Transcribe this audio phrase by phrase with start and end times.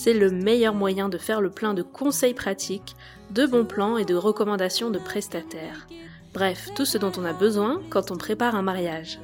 [0.00, 2.94] C'est le meilleur moyen de faire le plein de conseils pratiques,
[3.32, 5.88] de bons plans et de recommandations de prestataires.
[6.32, 9.18] Bref, tout ce dont on a besoin quand on prépare un mariage.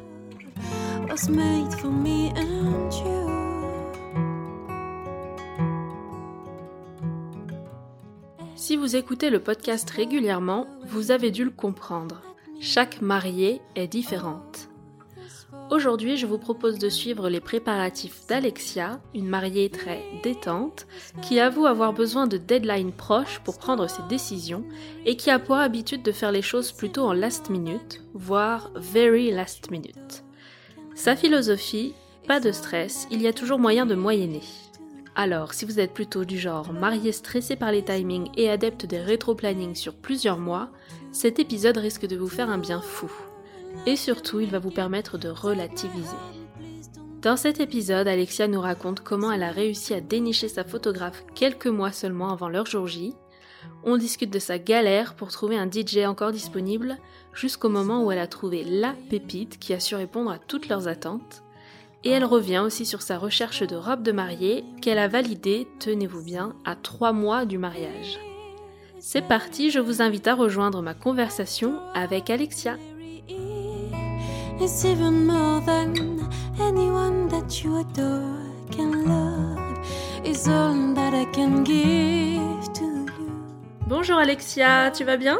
[8.56, 12.20] Si vous écoutez le podcast régulièrement, vous avez dû le comprendre.
[12.58, 14.73] Chaque mariée est différente.
[15.70, 20.86] Aujourd'hui, je vous propose de suivre les préparatifs d'Alexia, une mariée très détente,
[21.22, 24.64] qui avoue avoir besoin de deadlines proches pour prendre ses décisions
[25.06, 29.30] et qui a pour habitude de faire les choses plutôt en last minute, voire very
[29.30, 30.22] last minute.
[30.94, 31.94] Sa philosophie,
[32.28, 34.42] pas de stress, il y a toujours moyen de moyenner.
[35.16, 38.98] Alors, si vous êtes plutôt du genre marié stressé par les timings et adepte des
[38.98, 40.68] rétro-plannings sur plusieurs mois,
[41.10, 43.10] cet épisode risque de vous faire un bien fou.
[43.86, 46.16] Et surtout, il va vous permettre de relativiser.
[47.22, 51.66] Dans cet épisode, Alexia nous raconte comment elle a réussi à dénicher sa photographe quelques
[51.66, 53.14] mois seulement avant leur jour J.
[53.82, 56.98] On discute de sa galère pour trouver un DJ encore disponible
[57.32, 60.86] jusqu'au moment où elle a trouvé la pépite qui a su répondre à toutes leurs
[60.86, 61.42] attentes.
[62.04, 66.22] Et elle revient aussi sur sa recherche de robe de mariée qu'elle a validée, tenez-vous
[66.22, 68.18] bien, à trois mois du mariage.
[68.98, 72.76] C'est parti, je vous invite à rejoindre ma conversation avec Alexia.
[74.60, 76.20] It's even more than
[76.60, 78.38] anyone that you adore
[78.70, 79.58] can love.
[80.24, 83.30] Is all that I can give to you.
[83.88, 85.38] Bonjour Alexia, tu vas bien?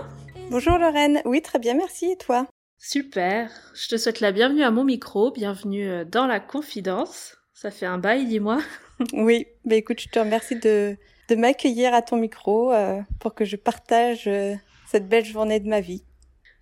[0.50, 2.46] Bonjour Lorraine, oui très bien merci et toi?
[2.78, 7.36] Super, je te souhaite la bienvenue à mon micro, bienvenue euh, dans la confidence.
[7.54, 8.58] Ça fait un bail, dis-moi.
[9.12, 10.96] Oui, bah écoute je te remercie de,
[11.28, 14.54] de m'accueillir à ton micro euh, pour que je partage euh,
[14.86, 16.02] cette belle journée de ma vie.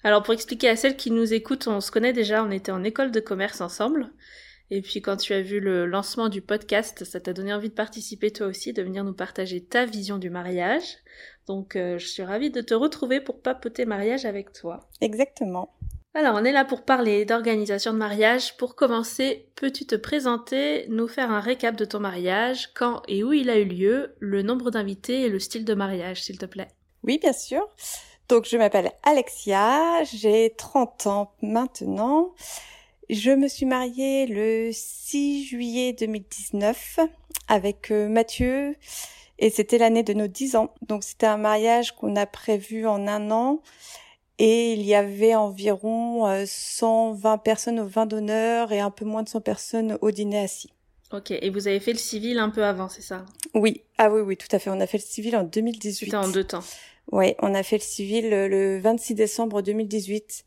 [0.04, 2.82] Alors pour expliquer à celles qui nous écoutent, on se connaît déjà, on était en
[2.82, 4.10] école de commerce ensemble.
[4.70, 7.74] Et puis quand tu as vu le lancement du podcast, ça t'a donné envie de
[7.74, 10.96] participer toi aussi, de venir nous partager ta vision du mariage.
[11.46, 14.80] Donc euh, je suis ravie de te retrouver pour papoter mariage avec toi.
[15.00, 15.74] Exactement.
[16.14, 18.56] Alors on est là pour parler d'organisation de mariage.
[18.56, 23.32] Pour commencer, peux-tu te présenter, nous faire un récap de ton mariage, quand et où
[23.32, 26.68] il a eu lieu, le nombre d'invités et le style de mariage, s'il te plaît?
[27.02, 27.66] Oui bien sûr.
[28.32, 32.32] Donc je m'appelle Alexia, j'ai 30 ans maintenant.
[33.10, 37.00] Je me suis mariée le 6 juillet 2019
[37.48, 38.74] avec euh, Mathieu
[39.38, 40.72] et c'était l'année de nos 10 ans.
[40.80, 43.60] Donc c'était un mariage qu'on a prévu en un an
[44.38, 49.24] et il y avait environ euh, 120 personnes au vin d'honneur et un peu moins
[49.24, 50.72] de 100 personnes au dîner assis.
[51.12, 53.26] Ok, et vous avez fait le civil un peu avant, c'est ça?
[53.52, 54.70] Oui, ah oui, oui, tout à fait.
[54.70, 56.06] On a fait le civil en 2018.
[56.06, 56.64] C'était en deux temps.
[57.12, 60.46] Oui, on a fait le civil euh, le 26 décembre 2018.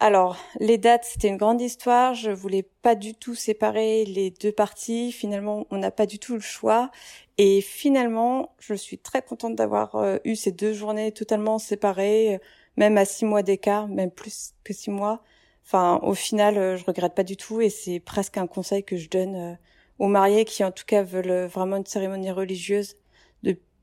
[0.00, 2.14] Alors, les dates, c'était une grande histoire.
[2.14, 5.12] Je voulais pas du tout séparer les deux parties.
[5.12, 6.90] Finalement, on n'a pas du tout le choix.
[7.36, 12.38] Et finalement, je suis très contente d'avoir euh, eu ces deux journées totalement séparées, euh,
[12.78, 15.22] même à six mois d'écart, même plus que six mois.
[15.66, 19.10] Enfin, au final, je regrette pas du tout et c'est presque un conseil que je
[19.10, 19.58] donne
[19.98, 22.94] aux mariés qui, en tout cas, veulent vraiment une cérémonie religieuse,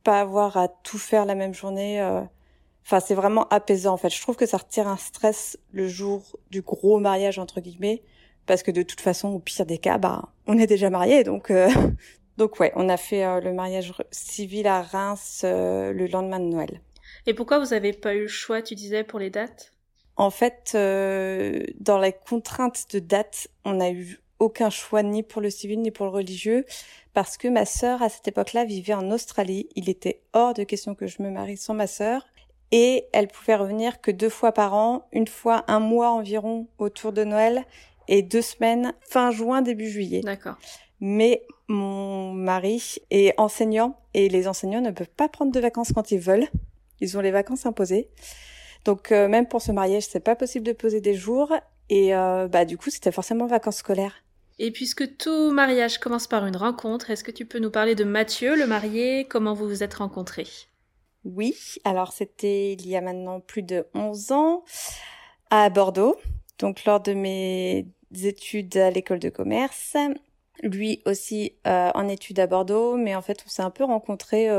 [0.04, 2.02] pas avoir à tout faire la même journée.
[2.02, 2.22] euh.
[2.86, 4.10] Enfin, c'est vraiment apaisant en fait.
[4.10, 8.04] Je trouve que ça retire un stress le jour du gros mariage entre guillemets,
[8.46, 11.50] parce que de toute façon, au pire des cas, bah, on est déjà mariés, donc
[11.52, 11.70] euh,
[12.38, 16.46] donc ouais, on a fait euh, le mariage civil à Reims euh, le lendemain de
[16.46, 16.82] Noël.
[17.26, 19.74] Et pourquoi vous avez pas eu le choix, tu disais, pour les dates?
[20.16, 25.42] En fait, euh, dans les contraintes de date, on n'a eu aucun choix ni pour
[25.42, 26.66] le civil ni pour le religieux
[27.14, 29.70] parce que ma sœur à cette époque-là vivait en Australie.
[29.76, 32.26] Il était hors de question que je me marie sans ma sœur
[32.72, 37.14] et elle pouvait revenir que deux fois par an, une fois un mois environ autour
[37.14, 37.66] de Noël
[38.08, 40.22] et deux semaines fin juin début juillet.
[40.22, 40.58] D'accord.
[41.00, 46.12] Mais mon mari est enseignant et les enseignants ne peuvent pas prendre de vacances quand
[46.12, 46.48] ils veulent.
[47.00, 48.10] Ils ont les vacances imposées.
[48.86, 51.54] Donc euh, même pour ce mariage, c'est pas possible de poser des jours
[51.90, 54.24] et euh, bah du coup, c'était forcément vacances scolaires.
[54.60, 58.04] Et puisque tout mariage commence par une rencontre, est-ce que tu peux nous parler de
[58.04, 60.48] Mathieu, le marié, comment vous vous êtes rencontrés?
[61.26, 64.64] Oui, alors c'était il y a maintenant plus de 11 ans
[65.50, 66.18] à Bordeaux,
[66.60, 67.88] donc lors de mes
[68.24, 69.96] études à l'école de commerce.
[70.62, 74.50] lui aussi en études à Bordeaux, mais en fait on s'est un peu rencontrés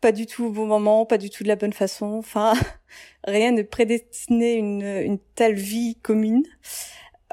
[0.00, 2.06] pas du tout au bon moment, pas du tout de la bonne façon.
[2.18, 2.54] Enfin,
[3.24, 6.44] rien ne prédestinait une, une telle vie commune.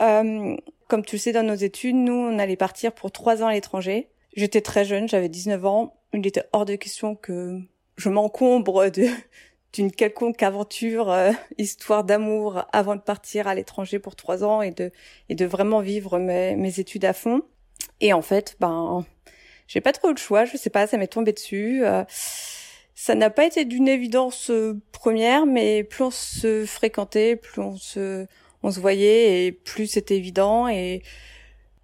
[0.02, 0.56] Euh,
[0.88, 3.54] comme tu le sais, dans nos études, nous, on allait partir pour trois ans à
[3.54, 4.10] l'étranger.
[4.36, 5.96] J'étais très jeune, j'avais 19 ans.
[6.14, 7.60] Il était hors de question que
[7.98, 9.08] je m'encombre de
[9.74, 14.72] d'une quelconque aventure, euh, histoire d'amour avant de partir à l'étranger pour trois ans et
[14.72, 14.92] de
[15.28, 17.42] et de vraiment vivre mes, mes études à fond.
[18.00, 19.06] Et en fait, ben,
[19.68, 20.46] j'ai pas trop le choix.
[20.46, 21.86] Je sais pas, ça m'est tombé dessus.
[21.86, 22.04] Euh,
[22.96, 27.76] ça n'a pas été d'une évidence euh, première, mais plus on se fréquentait, plus on
[27.78, 28.26] se,
[28.64, 30.68] on se voyait, et plus c'était évident.
[30.70, 31.04] Et,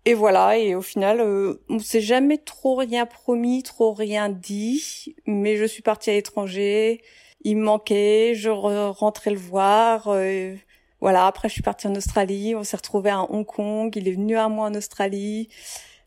[0.06, 0.58] et voilà.
[0.58, 5.16] Et au final, euh, on s'est jamais trop rien promis, trop rien dit.
[5.26, 7.02] Mais je suis partie à l'étranger.
[7.44, 8.34] Il me manquait.
[8.36, 10.08] Je rentrais le voir.
[10.08, 10.56] Euh,
[11.02, 11.28] voilà.
[11.28, 12.56] Après, je suis partie en Australie.
[12.56, 13.94] On s'est retrouvé à Hong Kong.
[13.96, 15.50] Il est venu à moi en Australie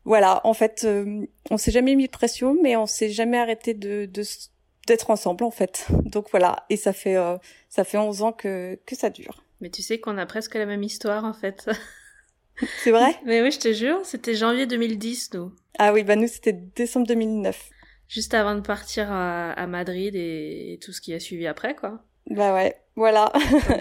[0.05, 0.87] voilà, en fait,
[1.49, 4.23] on s'est jamais mis de pression, mais on s'est jamais arrêté de, de,
[4.85, 5.87] d'être ensemble en fait.
[6.05, 7.37] Donc voilà, et ça fait euh,
[7.69, 9.43] ça fait 11 ans que que ça dure.
[9.61, 11.69] Mais tu sais qu'on a presque la même histoire en fait.
[12.83, 13.15] C'est vrai?
[13.25, 15.51] Mais oui, je te jure, c'était janvier 2010 nous.
[15.77, 17.69] Ah oui, bah nous c'était décembre 2009.
[18.07, 22.03] Juste avant de partir à, à Madrid et, tout ce qui a suivi après quoi.
[22.29, 22.75] Bah ouais.
[22.95, 23.31] Voilà.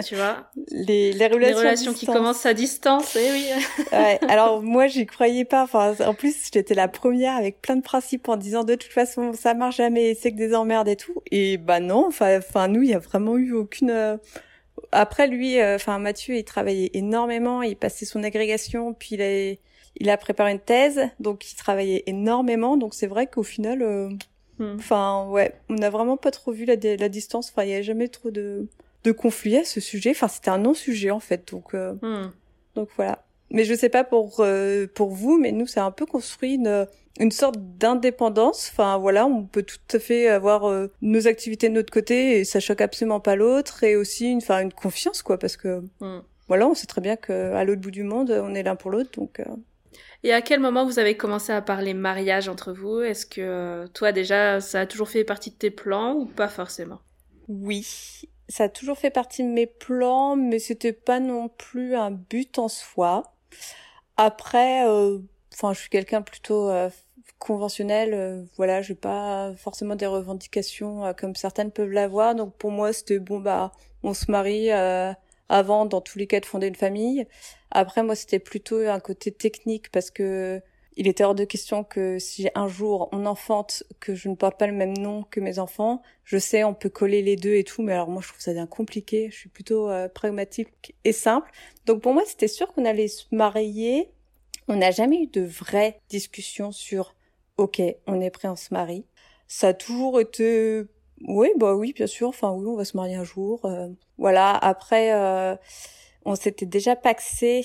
[0.05, 0.51] tu vois.
[0.71, 3.49] Les, les relations, les relations qui commencent à distance, eh oui.
[3.93, 4.19] ouais.
[4.29, 5.63] Alors moi, j'y croyais pas.
[5.63, 9.33] Enfin, en plus, j'étais la première avec plein de principes en disant de toute façon,
[9.33, 11.23] ça marche jamais, c'est que des emmerdes et tout.
[11.31, 12.07] Et bah non.
[12.09, 13.91] Enfin, enfin, nous, il y a vraiment eu aucune.
[13.91, 14.17] Euh,
[14.91, 17.63] après lui, euh, enfin Mathieu, il travaillait énormément.
[17.63, 19.55] Il passait son agrégation, puis il a,
[19.97, 22.77] il a préparé une thèse, donc il travaillait énormément.
[22.77, 23.83] Donc c'est vrai qu'au final.
[23.83, 24.11] Euh,
[24.59, 24.77] hmm.
[24.79, 27.51] Enfin, ouais, on n'a vraiment pas trop vu la, la distance.
[27.51, 28.67] Enfin, il y a jamais trop de,
[29.05, 30.11] de conflit à ce sujet.
[30.11, 31.51] Enfin, c'était un non-sujet en fait.
[31.51, 32.31] Donc, euh, hmm.
[32.75, 33.25] donc voilà.
[33.51, 36.87] Mais je sais pas pour euh, pour vous, mais nous, c'est un peu construit une
[37.21, 38.71] une sorte d'indépendance.
[38.73, 42.45] Enfin voilà, on peut tout à fait avoir euh, nos activités de notre côté et
[42.45, 43.85] ça choque absolument pas l'autre.
[43.85, 46.23] Et aussi une, enfin une confiance quoi, parce que hmm.
[46.49, 49.11] voilà, on sait très bien qu'à l'autre bout du monde, on est l'un pour l'autre,
[49.17, 49.41] donc.
[50.25, 53.01] Et à quel moment vous avez commencé à parler mariage entre vous?
[53.01, 57.01] Est-ce que toi déjà ça a toujours fait partie de tes plans ou pas forcément?
[57.47, 57.87] Oui,
[58.49, 62.59] ça a toujours fait partie de mes plans, mais c'était pas non plus un but
[62.59, 63.35] en soi.
[64.17, 65.19] Après, euh,
[65.53, 66.89] enfin, je suis quelqu'un plutôt euh,
[67.39, 68.15] conventionnel.
[68.15, 72.35] Euh, voilà, j'ai pas forcément des revendications comme certaines peuvent l'avoir.
[72.35, 73.73] Donc pour moi, c'était bon bah,
[74.03, 74.71] on se marie
[75.49, 77.27] avant, dans tous les cas, de fonder une famille.
[77.71, 80.63] Après, moi, c'était plutôt un côté technique parce que
[80.97, 84.59] il était hors de question que si un jour on enfante que je ne porte
[84.59, 87.65] pas le même nom que mes enfants, je sais on peut coller les deux et
[87.65, 89.29] tout, mais alors moi je trouve ça bien compliqué.
[89.31, 91.51] Je suis plutôt euh, pragmatique et simple.
[91.87, 94.11] Donc pour moi c'était sûr qu'on allait se marier.
[94.69, 97.15] On n'a jamais eu de vraie discussion sur
[97.57, 99.05] ok on est prêt on se marie.
[99.49, 100.85] Ça a toujours été
[101.27, 102.29] oui bah oui bien sûr.
[102.29, 103.65] Enfin oui on va se marier un jour.
[103.65, 103.89] Euh,
[104.19, 105.13] voilà après.
[105.13, 105.57] Euh,
[106.25, 107.65] on s'était déjà paxé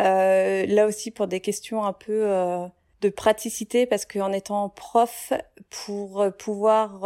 [0.00, 2.66] euh, là aussi pour des questions un peu euh,
[3.00, 5.32] de praticité parce qu'en étant prof
[5.70, 7.04] pour euh, pouvoir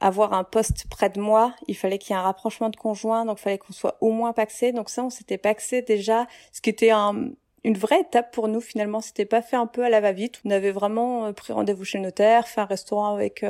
[0.00, 3.24] avoir un poste près de moi, il fallait qu'il y ait un rapprochement de conjoints,
[3.24, 4.72] donc il fallait qu'on soit au moins paxé.
[4.72, 9.00] Donc ça, on s'était paxé déjà, ce qui était une vraie étape pour nous finalement.
[9.00, 10.40] C'était pas fait un peu à la va-vite.
[10.44, 13.44] On avait vraiment pris rendez-vous chez le notaire, fait un restaurant avec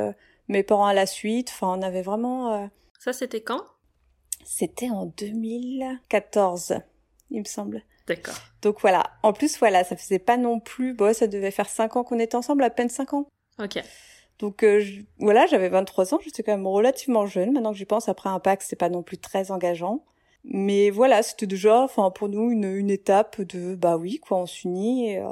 [0.47, 1.49] mes parents à la suite.
[1.49, 2.69] Enfin, on avait vraiment.
[2.99, 3.63] Ça, c'était quand?
[4.45, 6.75] C'était en 2014,
[7.31, 7.83] il me semble.
[8.07, 8.35] D'accord.
[8.61, 9.03] Donc voilà.
[9.23, 10.93] En plus, voilà, ça faisait pas non plus.
[10.93, 13.27] Bon, ça devait faire cinq ans qu'on était ensemble, à peine cinq ans.
[13.59, 13.81] Ok.
[14.39, 14.83] Donc euh,
[15.17, 17.53] voilà, j'avais 23 ans, j'étais quand même relativement jeune.
[17.53, 20.03] Maintenant que j'y pense, après un pack, c'est pas non plus très engageant.
[20.43, 24.45] Mais voilà, c'était déjà, enfin pour nous, une, une étape de bah oui, quoi, on
[24.45, 25.17] s'unit.
[25.17, 25.25] Euh...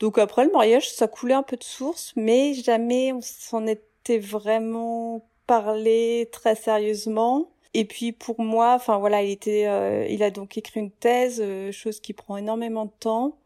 [0.00, 4.18] Donc après le mariage, ça coulait un peu de source, mais jamais on s'en était
[4.18, 7.53] vraiment parlé très sérieusement.
[7.74, 11.40] Et puis pour moi, enfin voilà, il était, euh, il a donc écrit une thèse,
[11.44, 13.36] euh, chose qui prend énormément de temps.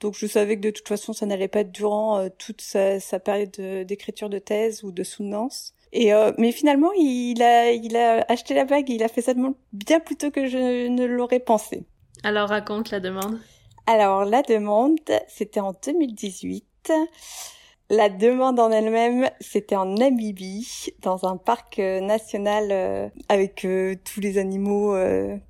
[0.00, 2.98] Donc je savais que de toute façon, ça n'allait pas être durant euh, toute sa,
[3.00, 3.50] sa période
[3.86, 5.74] d'écriture de, thèse ou de soutenance.
[5.92, 8.90] Et mais finalement, il a, il a acheté la bague.
[8.90, 11.84] il a fait sa demande bien plus tôt que je ne l'aurais pensé.
[12.22, 13.38] Alors raconte la demande.
[13.86, 16.92] Alors la demande, c'était en 2018.
[17.88, 23.94] La demande en elle-même, c'était en Namibie, dans un parc euh, national euh, avec euh,
[24.04, 24.96] tous les animaux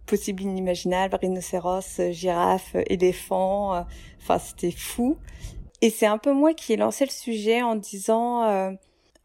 [0.04, 3.86] possibles et inimaginables, rhinocéros, girafes, éléphants.
[4.20, 5.16] Enfin, c'était fou.
[5.80, 8.76] Et c'est un peu moi qui ai lancé le sujet en disant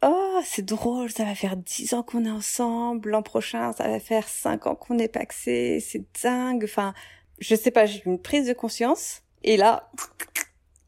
[0.03, 3.99] Oh, c'est drôle, ça va faire dix ans qu'on est ensemble, l'an prochain, ça va
[3.99, 6.63] faire cinq ans qu'on est paxé, c'est dingue.
[6.63, 6.93] Enfin,
[7.39, 9.21] je sais pas, j'ai eu une prise de conscience.
[9.43, 9.91] Et là,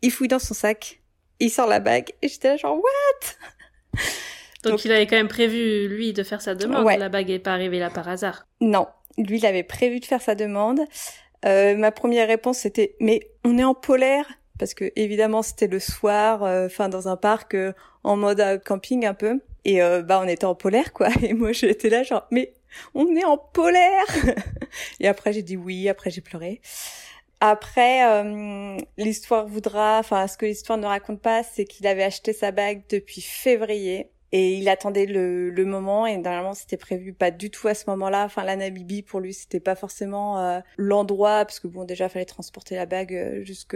[0.01, 1.02] il fouille dans son sac,
[1.39, 3.99] il sort la bague, et j'étais là genre, what?
[4.63, 6.87] Donc, il avait quand même prévu, lui, de faire sa demande.
[6.97, 8.47] La bague n'est pas arrivée là par hasard.
[8.61, 8.87] Non,
[9.17, 10.81] lui, il avait prévu de faire sa demande.
[11.45, 14.25] Euh, ma première réponse, c'était, mais on est en polaire
[14.59, 17.73] parce que évidemment c'était le soir, euh, enfin dans un parc euh,
[18.03, 21.09] en mode euh, camping un peu, et bah on était en polaire quoi.
[21.21, 22.53] Et moi j'étais là genre, mais
[22.93, 24.05] on est en polaire.
[24.99, 26.61] et après j'ai dit oui, après j'ai pleuré.
[27.45, 28.23] Après,
[28.97, 32.83] l'histoire voudra, enfin ce que l'histoire ne raconte pas, c'est qu'il avait acheté sa bague
[32.89, 37.67] depuis février et il attendait le, le moment et normalement c'était prévu pas du tout
[37.67, 38.23] à ce moment-là.
[38.23, 42.23] Enfin la Namibie pour lui c'était pas forcément euh, l'endroit parce que bon déjà fallait
[42.23, 43.75] transporter la bague euh, jusque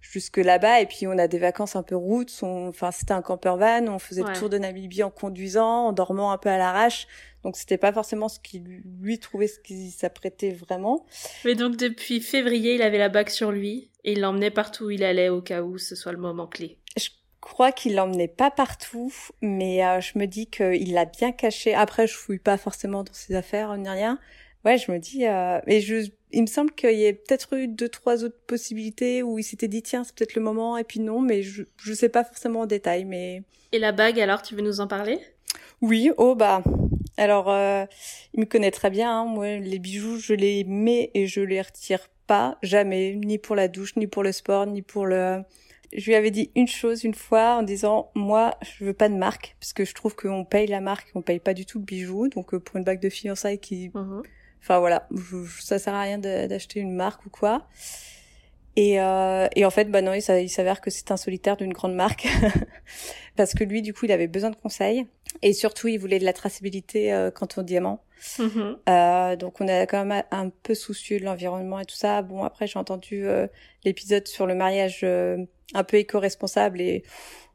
[0.00, 2.36] jusque là-bas et puis on a des vacances un peu routes.
[2.42, 6.32] Enfin c'était un camper van, on faisait le tour de Namibie en conduisant, en dormant
[6.32, 7.06] un peu à l'arrache.
[7.44, 8.62] Donc c'était pas forcément ce qui
[9.00, 11.06] lui trouvait ce qui s'apprêtait vraiment.
[11.44, 14.90] Mais donc depuis février il avait la bague sur lui et il l'emmenait partout où
[14.90, 16.78] il allait au cas où ce soit le moment clé
[17.48, 21.74] crois qu'il l'emmenait pas partout, mais euh, je me dis qu'il l'a bien caché.
[21.74, 24.18] Après, je fouille pas forcément dans ses affaires ni rien.
[24.64, 27.68] Ouais, je me dis, euh, et je, il me semble qu'il y ait peut-être eu
[27.68, 31.00] deux, trois autres possibilités où il s'était dit tiens, c'est peut-être le moment, et puis
[31.00, 33.42] non, mais je, je sais pas forcément en détail, mais.
[33.72, 35.18] Et la bague, alors, tu veux nous en parler?
[35.80, 36.62] Oui, oh bah.
[37.16, 37.84] Alors, euh,
[38.34, 39.20] il me connaît très bien.
[39.20, 39.24] Hein.
[39.24, 43.68] Moi, les bijoux, je les mets et je les retire pas jamais, ni pour la
[43.68, 45.42] douche, ni pour le sport, ni pour le
[45.92, 49.14] je lui avais dit une chose une fois en disant moi je veux pas de
[49.14, 51.84] marque parce que je trouve qu'on paye la marque on paye pas du tout le
[51.84, 54.22] bijou donc euh, pour une bague de fiançailles qui mhm.
[54.60, 55.08] enfin voilà
[55.60, 57.66] ça sert à rien d'acheter une marque ou quoi
[58.78, 61.96] et, euh, et en fait bah non il s'avère que c'est un solitaire d'une grande
[61.96, 62.28] marque.
[63.36, 65.04] Parce que lui du coup il avait besoin de conseils.
[65.42, 68.04] Et surtout il voulait de la traçabilité euh, quant au diamant.
[68.38, 68.76] Mhm.
[68.88, 72.22] euh, donc on est quand même un peu soucieux de l'environnement et tout ça.
[72.22, 73.48] Bon après j'ai entendu euh,
[73.84, 75.44] l'épisode sur le mariage euh,
[75.74, 77.02] un peu éco-responsable et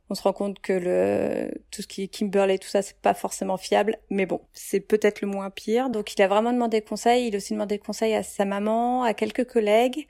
[0.10, 3.14] on se rend compte que le tout ce qui est Kimberley tout ça c'est pas
[3.14, 3.98] forcément fiable.
[4.10, 5.90] Mais bon c'est peut-être le moins pire.
[5.90, 7.28] Donc il a vraiment demandé conseil.
[7.28, 10.06] Il a aussi demandé conseil à sa maman à quelques collègues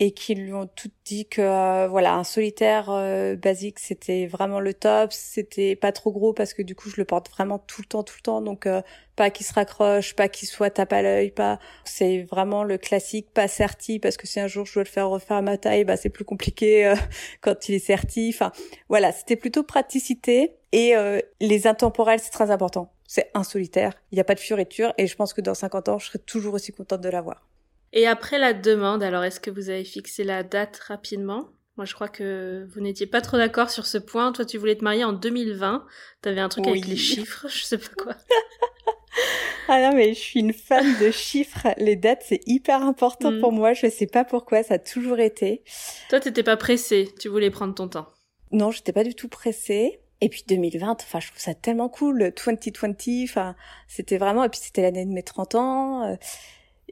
[0.00, 4.58] et qui lui ont toutes dit que euh, voilà un solitaire euh, basique c'était vraiment
[4.58, 7.80] le top c'était pas trop gros parce que du coup je le porte vraiment tout
[7.82, 8.40] le temps tout le temps.
[8.40, 8.82] Donc euh,
[9.14, 13.30] pas qu'il se raccroche pas qu'il soit tape à l'œil pas c'est vraiment le classique
[13.32, 15.84] pas serti parce que si un jour je dois le faire refaire à ma taille
[15.84, 16.92] bah c'est plus compliqué
[17.40, 18.50] quand il est serti enfin
[18.88, 20.94] voilà c'était plutôt praticité et
[21.40, 22.90] les intemporels c'est très important.
[23.06, 25.88] C'est un solitaire il n'y a pas de fioriture et je pense que dans 50
[25.88, 27.46] ans je serai toujours aussi contente de l'avoir
[27.94, 31.48] et après la demande, alors est-ce que vous avez fixé la date rapidement?
[31.76, 34.32] Moi, je crois que vous n'étiez pas trop d'accord sur ce point.
[34.32, 35.86] Toi, tu voulais te marier en 2020.
[36.22, 38.14] T'avais un truc avec les chiffres, je sais pas quoi.
[39.68, 41.68] ah non, mais je suis une fan de chiffres.
[41.78, 43.40] Les dates, c'est hyper important mm.
[43.40, 43.72] pour moi.
[43.74, 45.62] Je sais pas pourquoi, ça a toujours été.
[46.10, 47.08] Toi, t'étais pas pressée.
[47.20, 48.08] Tu voulais prendre ton temps.
[48.50, 50.00] Non, j'étais pas du tout pressée.
[50.20, 52.32] Et puis 2020, enfin, je trouve ça tellement cool.
[52.34, 53.56] 2020, enfin,
[53.88, 56.16] c'était vraiment, et puis c'était l'année de mes 30 ans.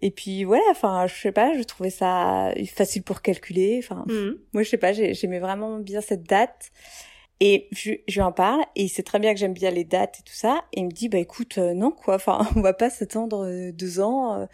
[0.03, 3.81] Et puis voilà, enfin, je sais pas, je trouvais ça facile pour calculer.
[3.83, 4.37] Enfin, mhm.
[4.53, 6.73] moi je sais pas, j'aimais vraiment bien cette date.
[7.39, 9.85] Et je, je lui en parle et il sait très bien que j'aime bien les
[9.85, 10.63] dates et tout ça.
[10.73, 13.73] Et il me dit bah écoute euh, non quoi, enfin on va pas s'attendre euh,
[13.73, 14.41] deux ans.
[14.41, 14.47] Euh.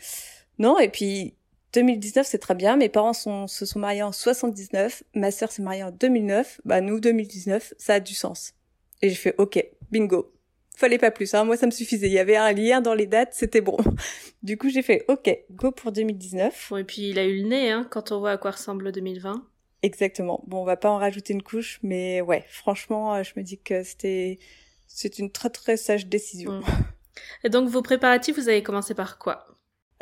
[0.59, 1.35] non et puis
[1.73, 2.76] 2019 c'est très bien.
[2.76, 6.61] Mes parents sont, se sont mariés en 79, ma sœur s'est mariée en 2009.
[6.64, 8.55] Bah nous 2019 ça a du sens.
[9.02, 10.33] Et j'ai fait ok bingo
[10.79, 11.35] fallait pas plus.
[11.35, 11.45] Hein.
[11.45, 12.07] Moi, ça me suffisait.
[12.07, 13.77] Il y avait un lien dans les dates, c'était bon.
[14.45, 16.69] Du coup, j'ai fait OK, go pour 2019.
[16.71, 18.93] Bon, et puis il a eu le nez, hein, quand on voit à quoi ressemble
[18.93, 19.45] 2020.
[19.83, 20.45] Exactement.
[20.47, 23.59] Bon, on va pas en rajouter une couche, mais ouais, franchement, euh, je me dis
[23.59, 24.39] que c'était
[24.87, 26.61] c'est une très très sage décision.
[26.61, 26.65] Mm.
[27.45, 29.47] Et donc vos préparatifs, vous avez commencé par quoi?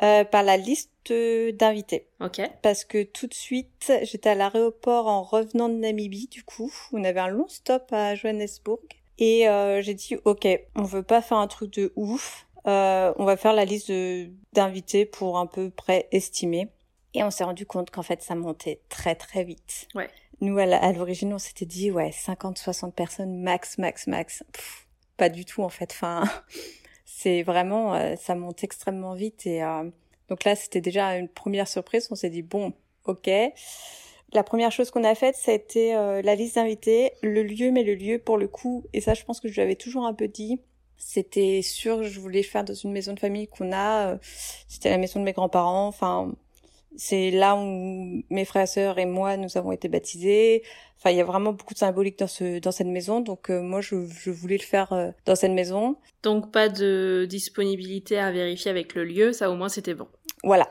[0.03, 2.09] Euh, Par la liste d'invités.
[2.21, 2.43] Ok.
[2.63, 6.71] Parce que tout de suite, j'étais à l'aéroport en revenant de Namibie, du coup.
[6.93, 8.81] On avait un long stop à Johannesburg.
[9.19, 12.47] Et euh, j'ai dit, ok, on veut pas faire un truc de ouf.
[12.67, 13.93] Euh, on va faire la liste
[14.53, 16.69] d'invités pour un peu près estimer.
[17.15, 19.89] Et on s'est rendu compte qu'en fait, ça montait très très vite.
[19.95, 20.11] Ouais.
[20.41, 24.45] Nous, à l'origine, on s'était dit, ouais, 50, 60 personnes max, max, max.
[25.17, 25.91] pas du tout, en fait.
[25.93, 26.25] Enfin,
[27.07, 29.47] c'est vraiment, euh, ça monte extrêmement vite.
[29.47, 29.89] Et euh,
[30.29, 32.09] donc là, c'était déjà une première surprise.
[32.11, 33.31] On s'est dit, bon, ok.
[34.37, 37.71] La première chose qu'on a faite, ça a été euh, la liste d'invités, le lieu,
[37.71, 40.13] mais le lieu pour le coup, et ça je pense que je l'avais toujours un
[40.13, 40.61] peu dit,
[40.99, 44.19] c'était sûr je voulais faire dans une maison de famille qu'on a, euh,
[44.69, 46.35] c'était la maison de mes grands-parents, enfin
[46.97, 50.63] c'est là où mes frères et sœurs et moi nous avons été baptisés.
[50.99, 53.63] Enfin, il y a vraiment beaucoup de symbolique dans ce dans cette maison, donc euh,
[53.63, 55.97] moi je, je, voulais le faire dans cette maison.
[56.23, 60.09] Donc pas de disponibilité à vérifier avec le lieu, ça au moins c'était bon.
[60.45, 60.69] Voilà,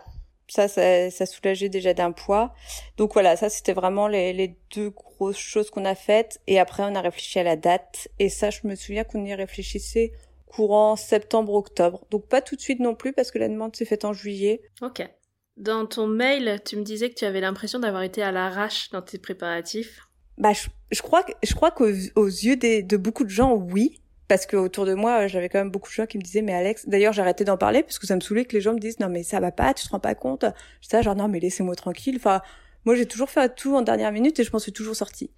[0.47, 2.53] Ça, ça, ça soulageait déjà d'un poids.
[2.97, 6.39] Donc voilà, ça c'était vraiment les, les deux grosses choses qu'on a faites.
[6.47, 8.07] Et après, on a réfléchi à la date.
[8.19, 10.11] Et ça, je me souviens qu'on y réfléchissait
[10.45, 12.05] courant septembre-octobre.
[12.11, 14.61] Donc pas tout de suite non plus parce que la demande s'est faite en juillet.
[14.81, 15.07] Ok.
[15.57, 19.01] Dans ton mail, tu me disais que tu avais l'impression d'avoir été à l'arrache dans
[19.01, 20.01] tes préparatifs.
[20.37, 23.53] Bah, je, je crois que je crois qu'aux aux yeux des, de beaucoup de gens,
[23.53, 26.41] oui, parce que autour de moi, j'avais quand même beaucoup de gens qui me disaient
[26.41, 28.79] mais Alex, d'ailleurs arrêté d'en parler parce que ça me saoulait que les gens me
[28.79, 30.45] disent non mais ça va pas, tu te rends pas compte.
[30.81, 32.15] Disais genre non mais laissez-moi tranquille.
[32.17, 32.41] Enfin,
[32.85, 35.31] moi j'ai toujours fait tout en dernière minute et je m'en suis toujours sortie.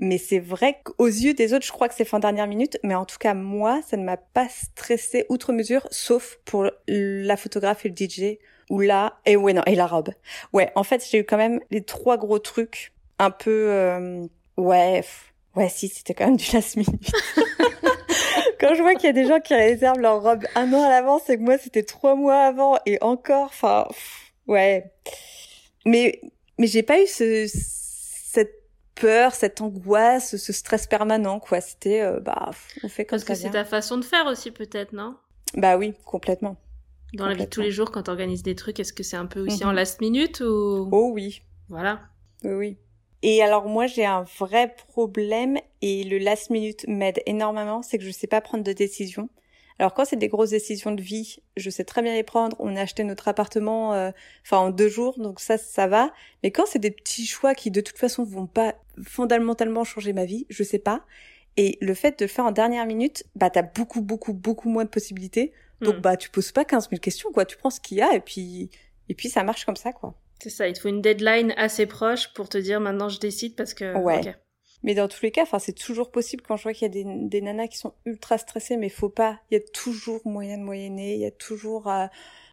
[0.00, 2.78] Mais c'est vrai qu'aux yeux des autres, je crois que c'est fait en dernière minute.
[2.84, 7.36] Mais en tout cas, moi, ça ne m'a pas stressé outre mesure, sauf pour la
[7.36, 8.38] photographe et le DJ.
[8.70, 10.10] Ou là, et ouais, non, et la robe.
[10.52, 14.26] Ouais, en fait, j'ai eu quand même les trois gros trucs un peu, euh,
[14.56, 15.02] ouais,
[15.56, 17.10] ouais, si, c'était quand même du last minute.
[18.60, 20.88] Quand je vois qu'il y a des gens qui réservent leur robe un an à
[20.88, 23.86] l'avance et que moi, c'était trois mois avant et encore, enfin,
[24.46, 24.92] ouais.
[25.86, 26.20] Mais,
[26.58, 28.54] mais j'ai pas eu ce, cette
[28.94, 31.60] peur, cette angoisse, ce stress permanent, quoi.
[31.60, 32.50] C'était, euh, bah,
[32.82, 35.16] on fait comme Parce que c'est ta façon de faire aussi, peut-être, non?
[35.54, 36.56] Bah oui, complètement.
[37.14, 39.16] Dans la vie de tous les jours, quand tu organises des trucs, est-ce que c'est
[39.16, 39.76] un peu aussi en mhm.
[39.76, 40.88] last minute ou?
[40.92, 41.42] Oh oui.
[41.68, 42.00] Voilà.
[42.44, 42.78] Oui, oui.
[43.22, 48.04] Et alors moi j'ai un vrai problème et le last minute m'aide énormément, c'est que
[48.04, 49.28] je sais pas prendre de décision.
[49.78, 52.56] Alors quand c'est des grosses décisions de vie, je sais très bien les prendre.
[52.58, 54.10] On a acheté notre appartement, euh,
[54.44, 56.12] enfin en deux jours, donc ça ça va.
[56.42, 60.24] Mais quand c'est des petits choix qui de toute façon vont pas fondamentalement changer ma
[60.24, 61.04] vie, je sais pas.
[61.56, 64.84] Et le fait de le faire en dernière minute, bah t'as beaucoup beaucoup beaucoup moins
[64.84, 65.52] de possibilités.
[65.80, 66.00] Donc hmm.
[66.00, 67.44] bah tu poses pas 15 000 questions quoi.
[67.44, 68.70] Tu prends ce qu'il y a et puis
[69.08, 70.14] et puis ça marche comme ça quoi.
[70.40, 70.68] C'est ça.
[70.68, 73.96] Il te faut une deadline assez proche pour te dire maintenant je décide parce que.
[73.98, 74.20] Ouais.
[74.84, 77.02] Mais dans tous les cas, enfin, c'est toujours possible quand je vois qu'il y a
[77.02, 79.40] des, des, nanas qui sont ultra stressées, mais faut pas.
[79.50, 81.14] Il y a toujours moyen de moyenner.
[81.14, 82.06] Il y a toujours, euh,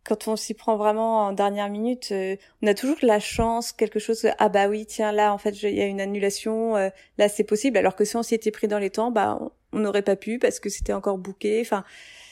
[0.03, 3.99] quand on s'y prend vraiment en dernière minute, euh, on a toujours la chance, quelque
[3.99, 4.27] chose.
[4.39, 6.75] ah bah oui, tiens là, en fait, il y a une annulation.
[6.75, 6.89] Euh,
[7.19, 7.77] là, c'est possible.
[7.77, 9.39] Alors que si on s'y était pris dans les temps, bah,
[9.71, 11.61] on n'aurait pas pu parce que c'était encore bouqué.
[11.61, 11.83] Enfin,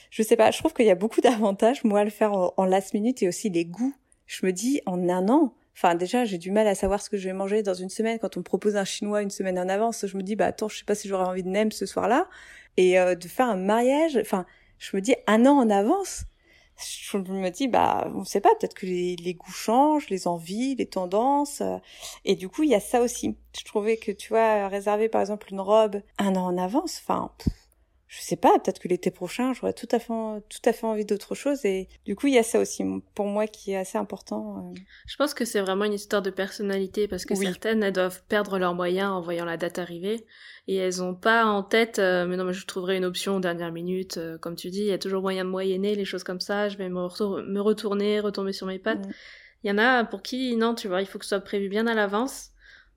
[0.09, 0.49] je sais pas.
[0.49, 3.21] Je trouve qu'il y a beaucoup d'avantages, moi, à le faire en, en last minute
[3.21, 3.93] et aussi les goûts.
[4.33, 7.17] Je me dis, en un an, Enfin, déjà, j'ai du mal à savoir ce que
[7.17, 8.19] je vais manger dans une semaine.
[8.19, 10.67] Quand on me propose un chinois une semaine en avance, je me dis, bah attends,
[10.67, 12.29] je sais pas si j'aurais envie de nem ce soir-là.
[12.77, 14.45] Et euh, de faire un mariage, enfin,
[14.77, 16.25] je me dis un an en avance.
[17.11, 20.85] Je me dis, bah, on sait pas, peut-être que les, goûts changent, les envies, les
[20.85, 21.61] tendances.
[21.61, 21.77] Euh,
[22.23, 23.35] et du coup, il y a ça aussi.
[23.57, 27.31] Je trouvais que, tu vois, réserver par exemple une robe un an en avance, enfin,
[28.13, 30.13] je sais pas, peut-être que l'été prochain, j'aurais tout à fait,
[30.47, 31.65] tout à fait envie d'autre chose.
[31.65, 32.83] Et du coup, il y a ça aussi
[33.15, 34.71] pour moi qui est assez important.
[34.71, 34.79] Euh.
[35.07, 38.59] Je pense que c'est vraiment une histoire de personnalité parce que certaines, elles doivent perdre
[38.59, 40.27] leurs moyens en voyant la date arriver
[40.67, 43.71] et elles ont pas en tête, euh, mais non, mais je trouverai une option dernière
[43.71, 44.17] minute.
[44.17, 46.69] Euh, comme tu dis, il y a toujours moyen de moyenner les choses comme ça.
[46.69, 49.07] Je vais me, me retourner, retomber sur mes pattes.
[49.63, 51.67] Il y en a pour qui, non, tu vois, il faut que ce soit prévu
[51.67, 52.51] bien à l'avance.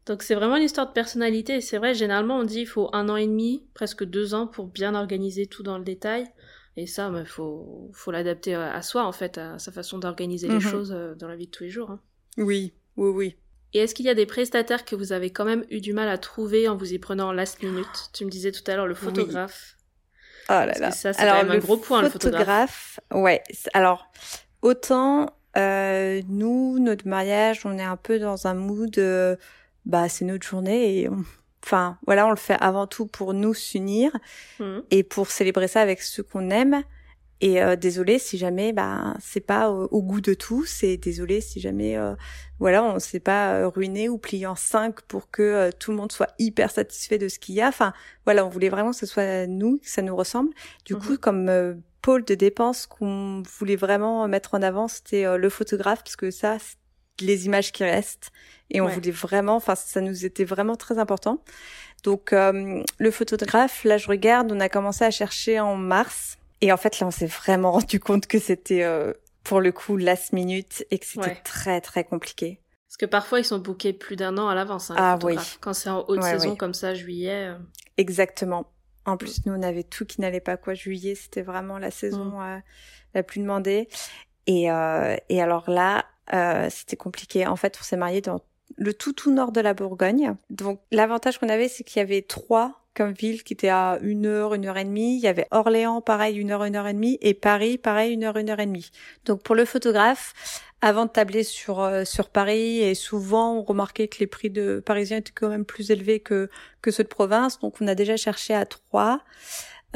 [0.07, 1.61] Donc c'est vraiment une histoire de personnalité.
[1.61, 4.67] C'est vrai, généralement on dit il faut un an et demi, presque deux ans pour
[4.67, 6.27] bien organiser tout dans le détail.
[6.77, 10.47] Et ça, il bah, faut, faut l'adapter à, soi en fait, à sa façon d'organiser
[10.47, 10.61] les mhm.
[10.61, 11.91] choses euh, dans la vie de tous les jours.
[11.91, 12.01] Hein.
[12.37, 13.37] Oui, oui, oui.
[13.73, 16.09] Et est-ce qu'il y a des prestataires que vous avez quand même eu du mal
[16.09, 18.11] à trouver en vous y prenant last minute?
[18.13, 19.77] Tu me disais tout à l'heure le photographe.
[20.49, 20.91] Oh là là.
[20.93, 23.01] ça, c'est quand même un gros point, le photographe.
[23.13, 23.43] Ouais.
[23.75, 24.07] Alors,
[24.63, 28.97] autant euh, nous, notre mariage, on est un peu dans un mood.
[28.99, 29.37] Euh,
[29.87, 31.09] bah c'est notre journée et
[31.65, 34.11] enfin voilà on le fait avant tout pour nous s'unir
[34.61, 34.79] mmh.
[34.91, 36.83] et pour célébrer ça avec ceux qu'on aime
[37.41, 41.61] et euh, désolé si jamais bah c'est pas au, goût de tous et désolé si
[41.61, 42.15] jamais euh,
[42.59, 45.99] voilà on s'est pas euh, ruiné ou plié en cinq pour que euh, tout le
[45.99, 47.93] monde soit hyper satisfait de ce qu'il y a enfin
[48.25, 50.51] voilà on voulait vraiment que ce soit nous que ça nous ressemble
[50.87, 50.99] du mmh.
[50.99, 56.17] coup comme pôle de dépenses qu'on voulait vraiment mettre en avant c'était le photographe parce
[56.17, 56.57] que ça
[57.21, 58.31] les images qui restent
[58.71, 61.43] et on voulait vraiment, enfin ça nous était vraiment très important.
[62.03, 66.73] Donc euh, le photographe, là je regarde, on a commencé à chercher en mars et
[66.73, 69.13] en fait là on s'est vraiment rendu compte que c'était euh,
[69.45, 72.61] pour le coup last minute et que c'était très très compliqué.
[72.89, 74.91] Parce que parfois ils sont bookés plus d'un an à l'avance.
[74.91, 75.37] Hein, ah oui.
[75.61, 77.49] Quand c'est en haute saison comme ça, juillet.
[77.51, 77.59] Euh.
[77.97, 78.73] Exactement.
[79.05, 80.75] En plus, nous, on avait tout qui n'allait pas quoi.
[80.75, 82.63] Juillet, c'était vraiment la saison mm.
[83.15, 83.89] la plus demandée.
[84.49, 86.05] Et, et alors là,
[86.71, 87.47] c'était compliqué.
[87.47, 88.41] En fait, on s'est marié dans
[88.77, 90.35] le tout tout nord de la Bourgogne.
[90.51, 94.25] Donc l'avantage qu'on avait, c'est qu'il y avait trois comme ville qui étaient à une
[94.25, 95.17] heure, une heure et demie.
[95.17, 98.25] Il y avait Orléans, pareil, une heure, une heure et demie, et Paris, pareil, une
[98.25, 98.91] heure, une heure et demie.
[99.27, 100.33] Donc pour le photographe,
[100.81, 104.83] avant de tabler sur euh, sur Paris, et souvent on remarquait que les prix de
[104.85, 106.49] parisiens étaient quand même plus élevés que
[106.81, 107.61] que ceux de province.
[107.61, 109.21] Donc on a déjà cherché à trois.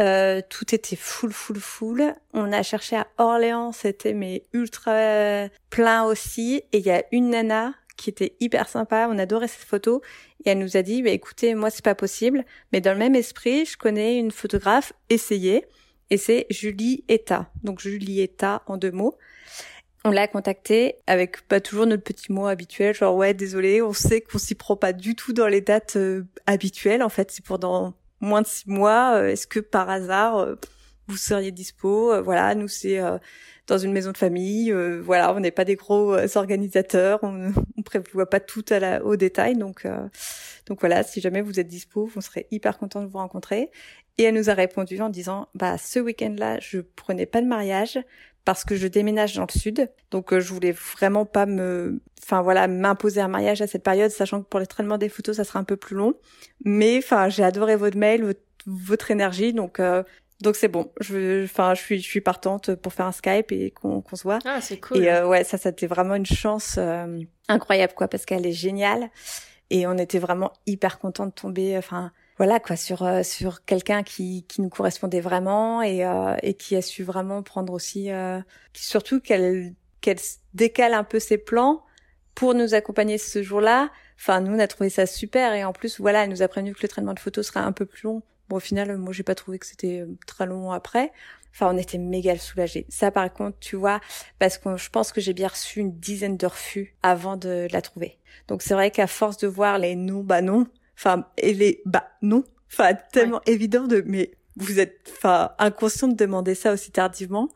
[0.00, 2.14] Euh, tout était full, full, full.
[2.32, 6.62] On a cherché à Orléans, c'était mais ultra plein aussi.
[6.72, 9.08] Et il y a une nana qui était hyper sympa.
[9.10, 10.02] On adorait cette photo.
[10.44, 12.44] Et elle nous a dit, bah, écoutez, moi, c'est pas possible.
[12.72, 15.66] Mais dans le même esprit, je connais une photographe, essayez.
[16.08, 17.50] Et c'est Julie Eta.
[17.62, 19.16] Donc, Julie Eta en deux mots.
[20.02, 24.22] On l'a contactée avec pas toujours notre petit mot habituel, genre ouais désolé, on sait
[24.22, 27.02] qu'on s'y prend pas du tout dans les dates euh, habituelles.
[27.02, 29.16] En fait, c'est pour dans moins de six mois.
[29.16, 30.54] Euh, est-ce que par hasard euh,
[31.08, 33.00] vous seriez dispo Voilà, nous c'est
[33.66, 34.72] dans une maison de famille.
[35.02, 39.16] voilà, on n'est pas des gros organisateurs, on, on prévoit pas tout à la, au
[39.16, 39.56] détail.
[39.56, 39.86] Donc
[40.70, 43.72] donc voilà, si jamais vous êtes dispo, on serait hyper content de vous rencontrer.
[44.18, 47.98] Et elle nous a répondu en disant bah ce week-end-là, je prenais pas de mariage
[48.44, 49.90] parce que je déménage dans le sud.
[50.10, 54.10] Donc euh, je voulais vraiment pas me enfin voilà, m'imposer un mariage à cette période
[54.10, 56.14] sachant que pour les traitements des photos, ça sera un peu plus long.
[56.64, 58.34] Mais enfin, j'ai adoré votre mail,
[58.66, 60.02] votre, énergie donc euh,
[60.42, 63.70] donc c'est bon, je, enfin, je suis, je suis partante pour faire un Skype et
[63.72, 64.38] qu'on qu'on se voit.
[64.46, 64.98] Ah, c'est cool.
[64.98, 66.78] Et euh, ouais, ça, c'était vraiment une chance
[67.48, 69.10] incroyable, quoi, parce qu'elle est géniale.
[69.68, 74.02] Et on était vraiment hyper contents de tomber, enfin, voilà quoi sur euh, sur quelqu'un
[74.02, 78.40] qui qui nous correspondait vraiment et euh, et qui a su vraiment prendre aussi euh,
[78.72, 80.16] surtout qu'elle qu'elle
[80.54, 81.84] décale un peu ses plans
[82.34, 83.90] pour nous accompagner ce jour-là.
[84.18, 86.74] Enfin, nous on a trouvé ça super et en plus voilà, elle nous a prévenu
[86.74, 88.22] que le traitement de photos serait un peu plus long.
[88.48, 91.12] Bon, au final, moi j'ai pas trouvé que c'était très long après.
[91.52, 92.86] Enfin, on était méga soulagés.
[92.88, 94.00] Ça, par contre, tu vois,
[94.38, 97.82] parce que je pense que j'ai bien reçu une dizaine de refus avant de la
[97.82, 98.18] trouver.
[98.48, 100.66] Donc c'est vrai qu'à force de voir les non, bah non,
[101.00, 106.14] enfin, elle est, bah non, enfin tellement évident de, mais vous êtes, enfin inconscient de
[106.14, 107.48] demander ça aussi tardivement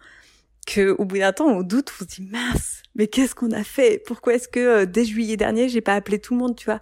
[0.66, 3.64] que au bout d'un temps on doute, on se dit mince, mais qu'est-ce qu'on a
[3.64, 4.02] fait?
[4.06, 6.80] Pourquoi est-ce que euh, dès juillet dernier j'ai pas appelé tout le monde, tu vois?